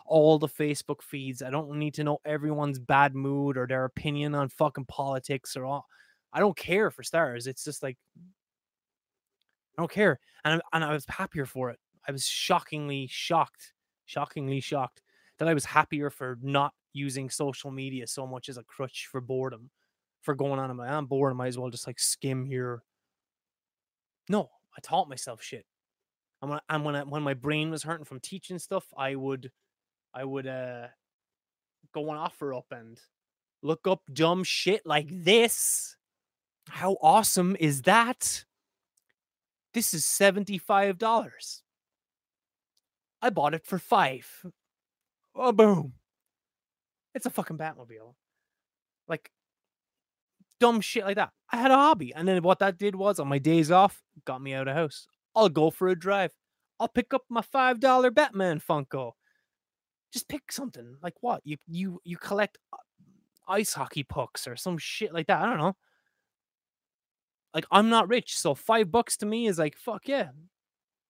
[0.10, 1.42] all the Facebook feeds.
[1.42, 5.66] I don't need to know everyone's bad mood or their opinion on fucking politics or
[5.66, 5.86] all.
[6.34, 7.48] I don't care for stars.
[7.48, 7.98] It's just like
[9.78, 10.20] I don't care.
[10.44, 11.80] And, and I was happier for it.
[12.08, 13.74] I was shockingly shocked,
[14.06, 15.02] shockingly shocked
[15.38, 19.22] that I was happier for not using social media so much as a crutch for
[19.22, 19.70] boredom,
[20.22, 20.78] for going on.
[20.82, 21.32] I'm bored.
[21.32, 22.84] I might as well just like skim here.
[24.28, 25.66] No, I taught myself shit.
[26.42, 29.52] And when, and when, I, when my brain was hurting from teaching stuff, I would,
[30.14, 30.88] I would uh
[31.94, 33.00] go on OfferUp and
[33.62, 35.96] look up dumb shit like this.
[36.70, 38.46] How awesome is that?
[39.74, 41.62] This is $75.
[43.22, 44.28] I bought it for five.
[45.36, 45.94] Oh, boom.
[47.14, 48.14] It's a fucking Batmobile.
[49.08, 49.32] Like,
[50.60, 51.32] dumb shit like that.
[51.52, 52.14] I had a hobby.
[52.14, 55.08] And then what that did was on my days off, got me out of house.
[55.36, 56.32] I'll go for a drive.
[56.80, 59.14] I'll pick up my $5 Batman Funko.
[60.12, 60.98] Just pick something.
[61.02, 61.42] Like what?
[61.44, 62.78] You you you collect uh,
[63.48, 65.42] ice hockey pucks or some shit like that.
[65.42, 65.76] I don't know
[67.54, 70.30] like I'm not rich, so five bucks to me is like fuck yeah.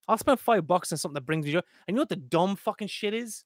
[0.08, 1.60] I'll spend five bucks on something that brings me joy.
[1.88, 3.44] And you know what the dumb fucking shit is?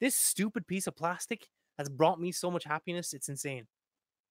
[0.00, 3.12] This stupid piece of plastic has brought me so much happiness.
[3.12, 3.66] It's insane.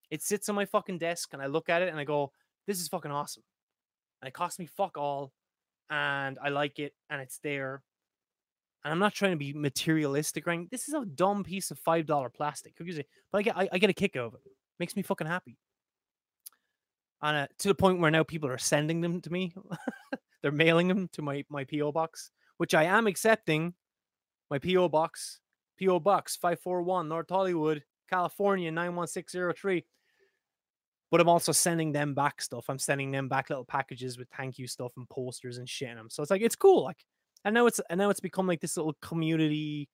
[0.09, 2.31] It sits on my fucking desk, and I look at it and I go,
[2.67, 3.43] "This is fucking awesome."
[4.21, 5.33] And it cost me fuck all,
[5.89, 7.83] and I like it, and it's there.
[8.85, 10.69] And I'm not trying to be materialistic, right?
[10.71, 13.89] This is a dumb piece of five dollar plastic, but I get I, I get
[13.89, 14.41] a kick out of it.
[14.79, 15.57] Makes me fucking happy
[17.25, 19.53] and uh, to the point where now people are sending them to me.
[20.41, 23.73] They're mailing them to my my PO box, which I am accepting.
[24.51, 25.39] My PO box,
[25.81, 29.85] PO box five four one North Hollywood, California nine one six zero three.
[31.09, 32.65] But I'm also sending them back stuff.
[32.67, 35.95] I'm sending them back little packages with thank you stuff and posters and shit in
[35.95, 36.09] them.
[36.09, 36.83] So it's like it's cool.
[36.83, 37.05] Like,
[37.45, 39.89] and now it's and now it's become like this little community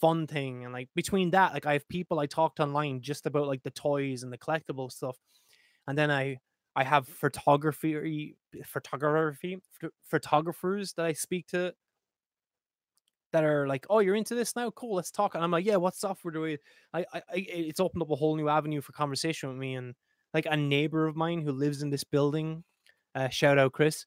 [0.00, 0.64] fun thing.
[0.64, 3.70] And like between that, like I have people I talked online just about like the
[3.72, 5.16] toys and the collectible stuff
[5.88, 6.38] and then I
[6.76, 9.58] I have photography photography
[10.04, 11.74] photographers that I speak to
[13.32, 14.70] that are like, "Oh, you're into this now?
[14.70, 16.58] Cool, let's talk." And I'm like, "Yeah, what software do we?"
[16.92, 19.74] I, I, it's opened up a whole new avenue for conversation with me.
[19.74, 19.94] And
[20.34, 22.64] like a neighbor of mine who lives in this building,
[23.14, 24.06] uh, shout out Chris.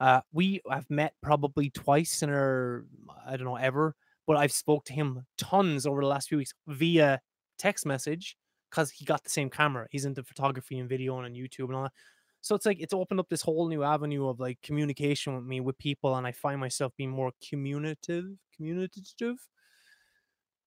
[0.00, 2.84] Uh, we have met probably twice in our,
[3.26, 3.94] I don't know, ever,
[4.26, 7.20] but I've spoke to him tons over the last few weeks via
[7.58, 8.36] text message
[8.70, 9.86] because he got the same camera.
[9.90, 11.92] He's into photography and video and on YouTube and all that.
[12.40, 15.60] So it's like it's opened up this whole new avenue of like communication with me
[15.60, 19.36] with people, and I find myself being more communicative, communicative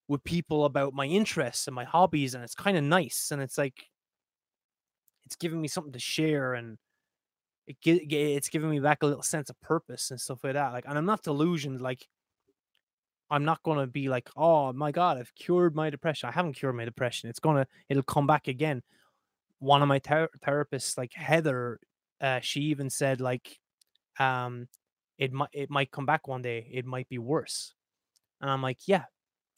[0.08, 3.28] with people about my interests and my hobbies, and it's kind of nice.
[3.30, 3.86] And it's like
[5.24, 6.78] it's giving me something to share, and
[7.68, 10.72] it, it's giving me back a little sense of purpose and stuff like that.
[10.72, 11.80] Like, and I'm not delusioned.
[11.80, 12.08] Like,
[13.30, 16.28] I'm not gonna be like, oh my god, I've cured my depression.
[16.28, 17.28] I haven't cured my depression.
[17.28, 18.82] It's gonna, it'll come back again.
[19.58, 21.78] One of my ther- therapists, like Heather,
[22.20, 23.58] uh, she even said like,
[24.18, 24.68] um,
[25.18, 26.68] it might it might come back one day.
[26.72, 27.74] It might be worse.
[28.40, 29.04] And I'm like, yeah,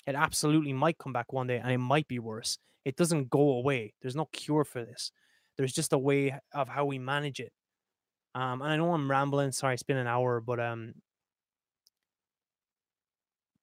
[0.07, 2.59] it absolutely might come back one day, and it might be worse.
[2.85, 3.93] It doesn't go away.
[4.01, 5.13] There's no cure for this.
[5.57, 7.53] There's just a way of how we manage it.
[8.35, 9.53] Um, and I know I'm rambling.
[9.53, 10.95] Sorry, it's been an hour, but um,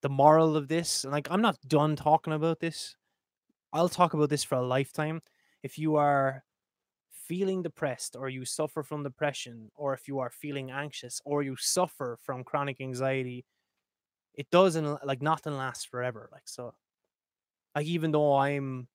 [0.02, 2.96] the moral of this, like, I'm not done talking about this.
[3.74, 5.22] I'll talk about this for a lifetime.
[5.64, 6.44] If you are
[7.12, 11.56] feeling depressed or you suffer from depression or if you are feeling anxious or you
[11.58, 13.46] suffer from chronic anxiety
[14.36, 16.74] it doesn't like nothing lasts forever like so
[17.76, 18.88] like even though i'm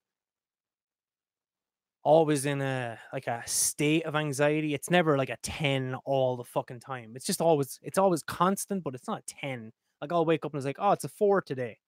[2.05, 6.45] always in a like a state of anxiety it's never like a 10 all the
[6.45, 10.45] fucking time it's just always it's always constant but it's not 10 like i'll wake
[10.45, 11.79] up and it's like oh it's a 4 today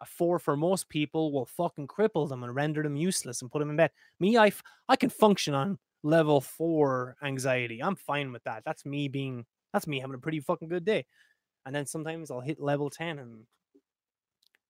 [0.00, 3.58] a four for most people will fucking cripple them and render them useless and put
[3.58, 3.90] them in bed.
[4.18, 4.52] Me, I,
[4.88, 7.82] I can function on level four anxiety.
[7.82, 8.62] I'm fine with that.
[8.64, 11.04] That's me being, that's me having a pretty fucking good day.
[11.66, 13.44] And then sometimes I'll hit level 10 and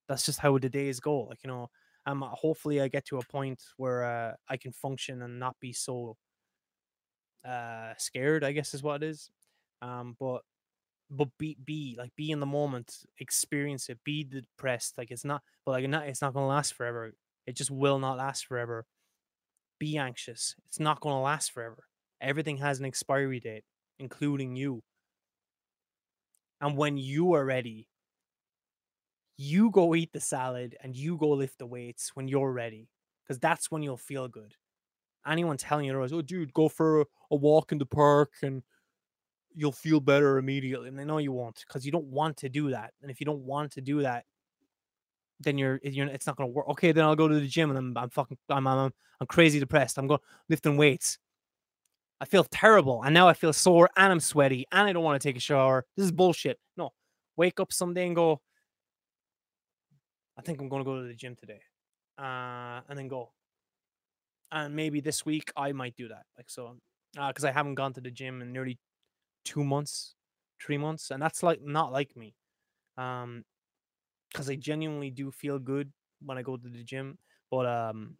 [0.09, 1.22] that's just how the days go.
[1.22, 1.70] Like, you know,
[2.07, 5.72] um, hopefully I get to a point where uh, I can function and not be
[5.72, 6.16] so
[7.44, 9.30] uh, scared, I guess is what it is.
[9.82, 10.42] Um, but
[11.11, 14.98] but be be like be in the moment, experience it, be depressed.
[14.98, 17.12] Like it's not, but like not, it's not gonna last forever.
[17.46, 18.86] It just will not last forever.
[19.78, 20.55] Be anxious.
[20.68, 21.84] It's not gonna last forever.
[22.20, 23.64] Everything has an expiry date,
[23.98, 24.82] including you.
[26.61, 27.88] And when you are ready,
[29.43, 32.91] you go eat the salad and you go lift the weights when you're ready,
[33.24, 34.55] because that's when you'll feel good.
[35.26, 38.62] Anyone telling you otherwise, oh, dude, go for a, walk in the park and
[39.55, 40.88] you'll feel better immediately.
[40.88, 42.93] And I know you won't because you don't want to do that.
[43.01, 44.26] And if you don't want to do that,
[45.41, 46.68] then you're, eh, you're it's not going to work.
[46.68, 49.59] Okay, then I'll go to the gym and I'm, I'm fucking, I'm, I'm, I'm crazy
[49.59, 49.97] depressed.
[49.97, 50.20] I'm going
[50.51, 51.18] lifting weights.
[52.20, 53.03] I feel terrible.
[53.05, 55.41] And now I feel sore and I'm sweaty and I don't want to take a
[55.41, 55.86] shower.
[55.97, 56.59] This is bullshit.
[56.76, 56.91] No,
[57.38, 58.43] wake up someday and go,
[60.41, 61.61] I think I'm going to go to the gym today.
[62.18, 63.32] Uh, and then go.
[64.51, 66.24] And maybe this week I might do that.
[66.36, 66.76] Like, so,
[67.12, 68.78] because uh, I haven't gone to the gym in nearly
[69.45, 70.14] two months,
[70.64, 72.34] three months, and that's like not like me.
[72.97, 73.45] Um,
[74.32, 75.93] because I genuinely do feel good
[76.24, 77.18] when I go to the gym,
[77.51, 78.16] but um,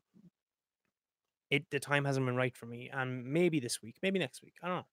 [1.51, 4.55] it the time hasn't been right for me, and maybe this week, maybe next week,
[4.63, 4.87] I don't know.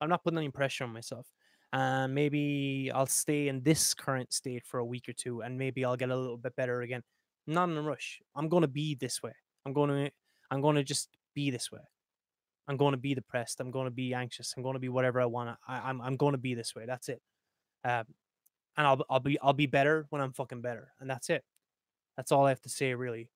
[0.00, 1.28] I'm not putting any pressure on myself.
[1.74, 5.58] And uh, maybe I'll stay in this current state for a week or two, and
[5.58, 7.02] maybe I'll get a little bit better again.
[7.48, 8.20] Not in a rush.
[8.36, 9.32] I'm gonna be this way.
[9.66, 10.10] I'm gonna
[10.50, 11.80] I'm gonna just be this way.
[12.68, 13.60] I'm going to be depressed.
[13.60, 14.54] I'm going to be anxious.
[14.56, 15.58] I'm going to be whatever I want.
[15.68, 16.84] I, I'm I'm going to be this way.
[16.86, 17.20] That's it.
[17.84, 18.04] Um,
[18.76, 21.44] and I'll I'll be I'll be better when I'm fucking better, and that's it.
[22.16, 23.28] That's all I have to say, really.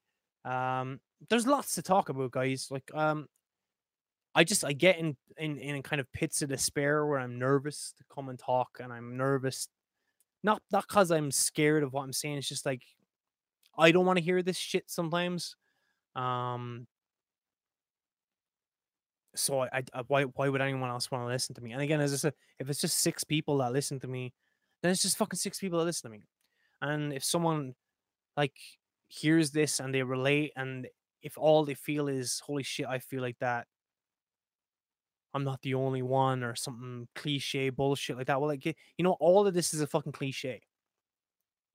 [0.45, 2.69] Um, there's lots to talk about, guys.
[2.71, 3.27] Like um,
[4.35, 7.95] I just I get in in in kind of pits of despair where I'm nervous
[7.99, 9.69] to come and talk, and I'm nervous,
[10.43, 12.39] not not because I'm scared of what I'm saying.
[12.39, 12.83] It's just like
[13.77, 15.55] I don't want to hear this shit sometimes.
[16.17, 16.87] Um,
[19.37, 21.73] so I, I, why why would anyone else want to listen to me?
[21.73, 24.33] And again, as I said, if it's just six people that listen to me,
[24.83, 26.25] then it's just fucking six people that listen to me.
[26.83, 27.75] And if someone
[28.37, 28.57] like
[29.09, 30.89] hears this and they relate, and
[31.23, 33.67] if all they feel is holy shit, I feel like that.
[35.39, 38.41] I'm not the only one, or something cliche bullshit like that.
[38.41, 40.63] Well, like you know, all of this is a fucking cliche.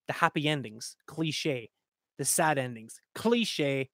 [0.08, 1.70] The happy endings, cliche.
[2.18, 3.90] The sad endings, cliche.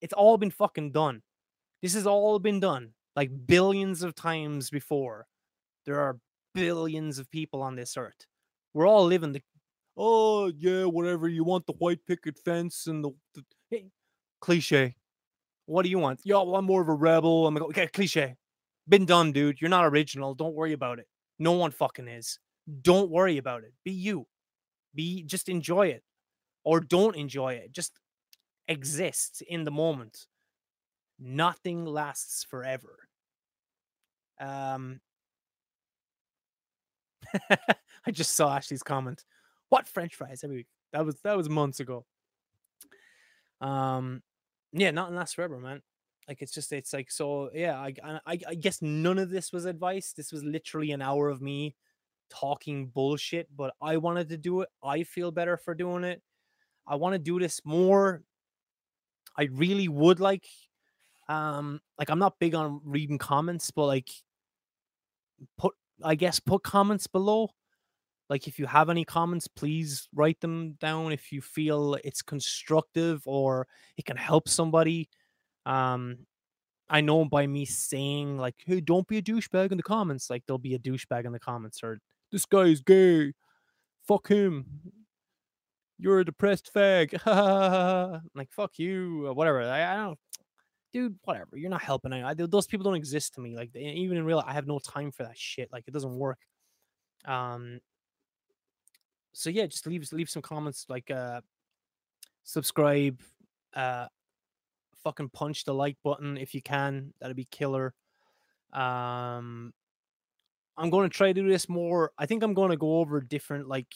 [0.00, 1.20] It's all been fucking done.
[1.82, 5.26] This has all been done like billions of times before.
[5.84, 6.18] There are
[6.54, 8.26] billions of people on this earth.
[8.72, 9.42] We're all living the
[9.98, 13.90] oh yeah, whatever you want the white picket fence and the, the hey,
[14.40, 14.96] cliche.
[15.66, 16.20] What do you want?
[16.24, 17.46] Yo, I'm more of a rebel.
[17.46, 18.36] I'm like, okay, cliche.
[18.90, 19.60] Been done, dude.
[19.60, 20.34] You're not original.
[20.34, 21.06] Don't worry about it.
[21.38, 22.38] No one fucking is.
[22.82, 23.72] Don't worry about it.
[23.84, 24.26] Be you.
[24.94, 26.02] Be just enjoy it.
[26.64, 27.72] Or don't enjoy it.
[27.72, 27.98] Just
[28.68, 30.26] exist in the moment
[31.20, 32.98] nothing lasts forever.
[34.40, 35.00] Um,
[37.50, 39.24] I just saw Ashley's comment.
[39.68, 40.68] What French fries every week?
[40.92, 42.04] That was that was months ago.
[43.60, 44.22] Um,
[44.72, 45.82] yeah, nothing lasts forever, man.
[46.28, 47.50] Like it's just it's like so.
[47.52, 50.12] Yeah, I I I guess none of this was advice.
[50.12, 51.74] This was literally an hour of me
[52.30, 53.48] talking bullshit.
[53.56, 54.68] But I wanted to do it.
[54.82, 56.22] I feel better for doing it.
[56.86, 58.22] I want to do this more.
[59.36, 60.46] I really would like
[61.28, 64.10] um, like I'm not big on reading comments, but like
[65.56, 67.50] put I guess put comments below.
[68.28, 73.22] Like if you have any comments, please write them down if you feel it's constructive
[73.26, 73.66] or
[73.96, 75.08] it can help somebody.
[75.66, 76.26] Um
[76.88, 80.44] I know by me saying like, "Hey, don't be a douchebag in the comments," like
[80.46, 82.00] there'll be a douchebag in the comments or
[82.32, 83.32] "This guy is gay,
[84.06, 84.66] fuck him,
[86.00, 87.12] you're a depressed fag,"
[88.34, 89.62] like fuck you, or whatever.
[89.62, 90.18] I, I don't,
[90.92, 91.56] dude, whatever.
[91.56, 92.12] You're not helping.
[92.12, 93.54] I, those people don't exist to me.
[93.54, 95.70] Like even in real, I have no time for that shit.
[95.72, 96.38] Like it doesn't work.
[97.24, 97.80] Um.
[99.32, 101.40] So yeah, just leave leave some comments like uh,
[102.42, 103.20] subscribe,
[103.74, 104.06] uh,
[105.02, 107.12] fucking punch the like button if you can.
[107.20, 107.94] That'd be killer.
[108.72, 109.72] Um,
[110.76, 112.12] I'm going to try to do this more.
[112.18, 113.88] I think I'm going to go over different like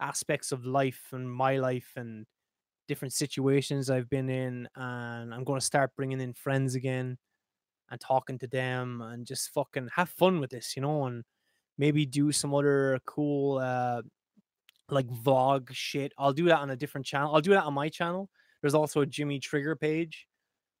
[0.00, 2.26] aspects of life and my life and
[2.88, 7.18] different situations I've been in, and I'm going to start bringing in friends again
[7.90, 11.24] and talking to them and just fucking have fun with this, you know, and
[11.78, 14.02] maybe do some other cool uh
[14.88, 16.12] like vlog shit.
[16.16, 17.34] I'll do that on a different channel.
[17.34, 18.30] I'll do that on my channel
[18.66, 20.26] there's also a Jimmy Trigger page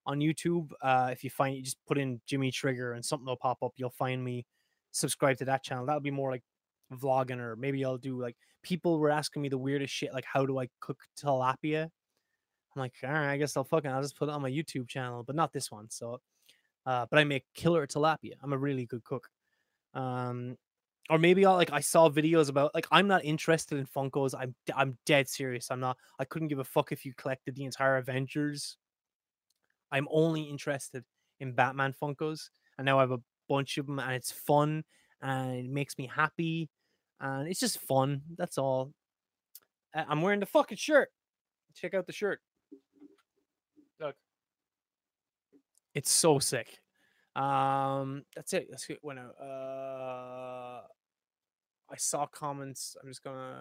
[0.06, 0.72] on YouTube.
[0.82, 3.74] Uh, if you find you just put in Jimmy Trigger and something will pop up,
[3.76, 4.44] you'll find me.
[4.90, 5.86] Subscribe to that channel.
[5.86, 6.42] That'll be more like
[6.92, 8.34] vlogging, or maybe I'll do like
[8.64, 11.84] people were asking me the weirdest shit, like how do I cook tilapia?
[11.84, 14.88] I'm like, all right, I guess I'll fucking I'll just put it on my YouTube
[14.88, 15.88] channel, but not this one.
[15.88, 16.20] So,
[16.86, 18.32] uh, but I make killer tilapia.
[18.42, 19.28] I'm a really good cook.
[19.94, 20.56] Um,
[21.10, 24.34] or maybe I'll like I saw videos about like I'm not interested in Funkos.
[24.38, 25.70] I'm I'm dead serious.
[25.70, 25.96] I'm not.
[26.18, 28.76] I couldn't give a fuck if you collected the entire Avengers.
[29.92, 31.04] I'm only interested
[31.38, 34.84] in Batman Funkos, and now I have a bunch of them, and it's fun
[35.22, 36.68] and it makes me happy,
[37.20, 38.22] and it's just fun.
[38.36, 38.92] That's all.
[39.94, 41.08] I'm wearing the fucking shirt.
[41.74, 42.40] Check out the shirt.
[44.00, 44.14] Look,
[45.94, 46.78] it's so sick.
[47.34, 48.68] Um, that's it.
[48.70, 48.98] That's it.
[49.02, 50.75] When uh,
[51.90, 52.96] I saw comments.
[53.02, 53.56] I'm just gonna.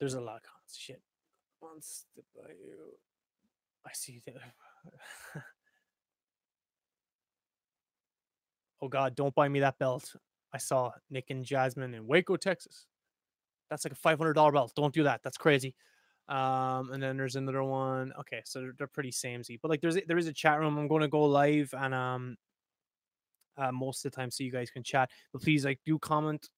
[0.00, 0.76] There's a lot of comments.
[0.76, 1.00] Shit.
[1.60, 2.76] Wants to buy you.
[3.86, 4.34] I see that.
[8.82, 9.14] oh God!
[9.14, 10.14] Don't buy me that belt.
[10.52, 12.86] I saw Nick and Jasmine in Waco, Texas.
[13.70, 14.72] That's like a five hundred dollar belt.
[14.74, 15.22] Don't do that.
[15.22, 15.74] That's crazy.
[16.28, 18.12] Um, and then there's another one.
[18.20, 20.78] Okay, so they're, they're pretty samey, but like there's there is a chat room.
[20.78, 22.36] I'm going to go live and um
[23.56, 25.10] uh, most of the time so you guys can chat.
[25.32, 26.48] But please like do comment,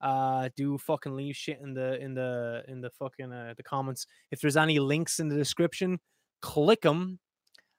[0.00, 4.06] uh, do fucking leave shit in the in the in the fucking uh, the comments.
[4.30, 5.98] If there's any links in the description,
[6.40, 7.18] click them.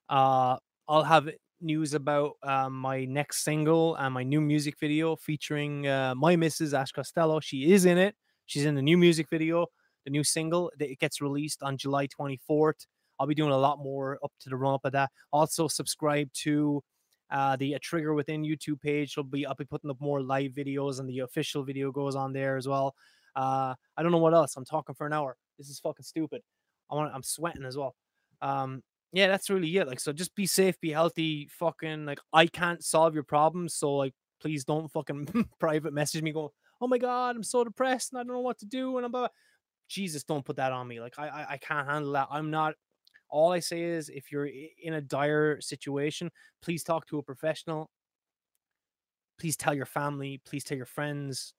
[0.09, 0.57] Uh,
[0.87, 1.29] I'll have
[1.61, 6.77] news about uh, my next single and my new music video featuring uh, my Mrs.
[6.77, 7.39] Ash Costello.
[7.39, 8.15] She is in it.
[8.45, 9.67] She's in the new music video,
[10.03, 10.71] the new single.
[10.79, 12.85] It gets released on July 24th.
[13.19, 15.11] I'll be doing a lot more up to the run up of that.
[15.31, 16.83] Also, subscribe to
[17.31, 19.45] uh, the Trigger Within YouTube page will be.
[19.45, 22.67] I'll be putting up more live videos, and the official video goes on there as
[22.67, 22.95] well.
[23.35, 24.55] Uh, I don't know what else.
[24.55, 25.37] I'm talking for an hour.
[25.57, 26.41] This is fucking stupid.
[26.91, 27.13] I want.
[27.13, 27.95] I'm sweating as well.
[28.41, 29.87] Um, yeah, that's really it.
[29.87, 31.47] Like, so just be safe, be healthy.
[31.59, 36.31] Fucking like, I can't solve your problems, so like, please don't fucking private message me
[36.31, 36.49] going,
[36.81, 39.11] "Oh my god, I'm so depressed and I don't know what to do," and I'm
[39.11, 39.31] about.
[39.89, 40.99] Jesus, don't put that on me.
[41.01, 42.27] Like, I, I, I can't handle that.
[42.31, 42.73] I'm not
[43.33, 44.47] all I say is if you're
[44.81, 46.29] in a dire situation,
[46.61, 47.89] please talk to a professional.
[49.39, 51.55] Please tell your family, please tell your friends,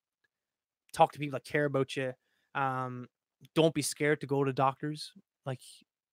[0.92, 2.12] talk to people that care about you.
[2.54, 3.08] Um,
[3.56, 5.10] don't be scared to go to doctors.
[5.44, 5.58] Like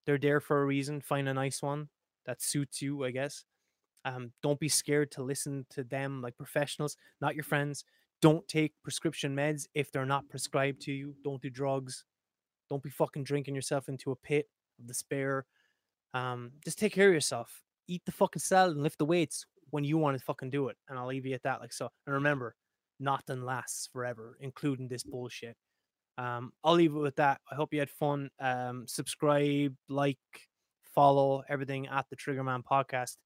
[0.04, 1.00] they're there for a reason.
[1.00, 1.88] Find a nice one
[2.26, 3.44] that suits you, I guess.
[4.04, 7.84] Um, don't be scared to listen to them like professionals, not your friends.
[8.20, 11.14] Don't take prescription meds if they're not prescribed to you.
[11.22, 12.04] Don't do drugs.
[12.68, 14.48] Don't be fucking drinking yourself into a pit
[14.78, 15.46] of despair.
[16.14, 17.62] Um, just take care of yourself.
[17.88, 20.76] Eat the fucking salad and lift the weights when you want to fucking do it.
[20.88, 21.60] And I'll leave you at that.
[21.60, 21.88] Like so.
[22.06, 22.54] And remember,
[23.00, 25.56] nothing lasts forever, including this bullshit.
[26.18, 27.40] Um, I'll leave it with that.
[27.50, 28.28] I hope you had fun.
[28.38, 30.18] Um, subscribe, like,
[30.94, 33.16] follow everything at the Triggerman podcast.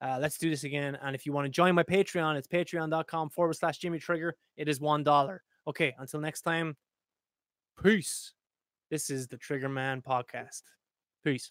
[0.00, 0.96] Uh, let's do this again.
[1.02, 4.36] And if you want to join my Patreon, it's patreon.com forward slash Jimmy Trigger.
[4.56, 5.42] It is one dollar.
[5.66, 6.76] Okay, until next time,
[7.82, 8.32] peace.
[8.90, 10.62] This is the Triggerman podcast.
[11.24, 11.50] Peace.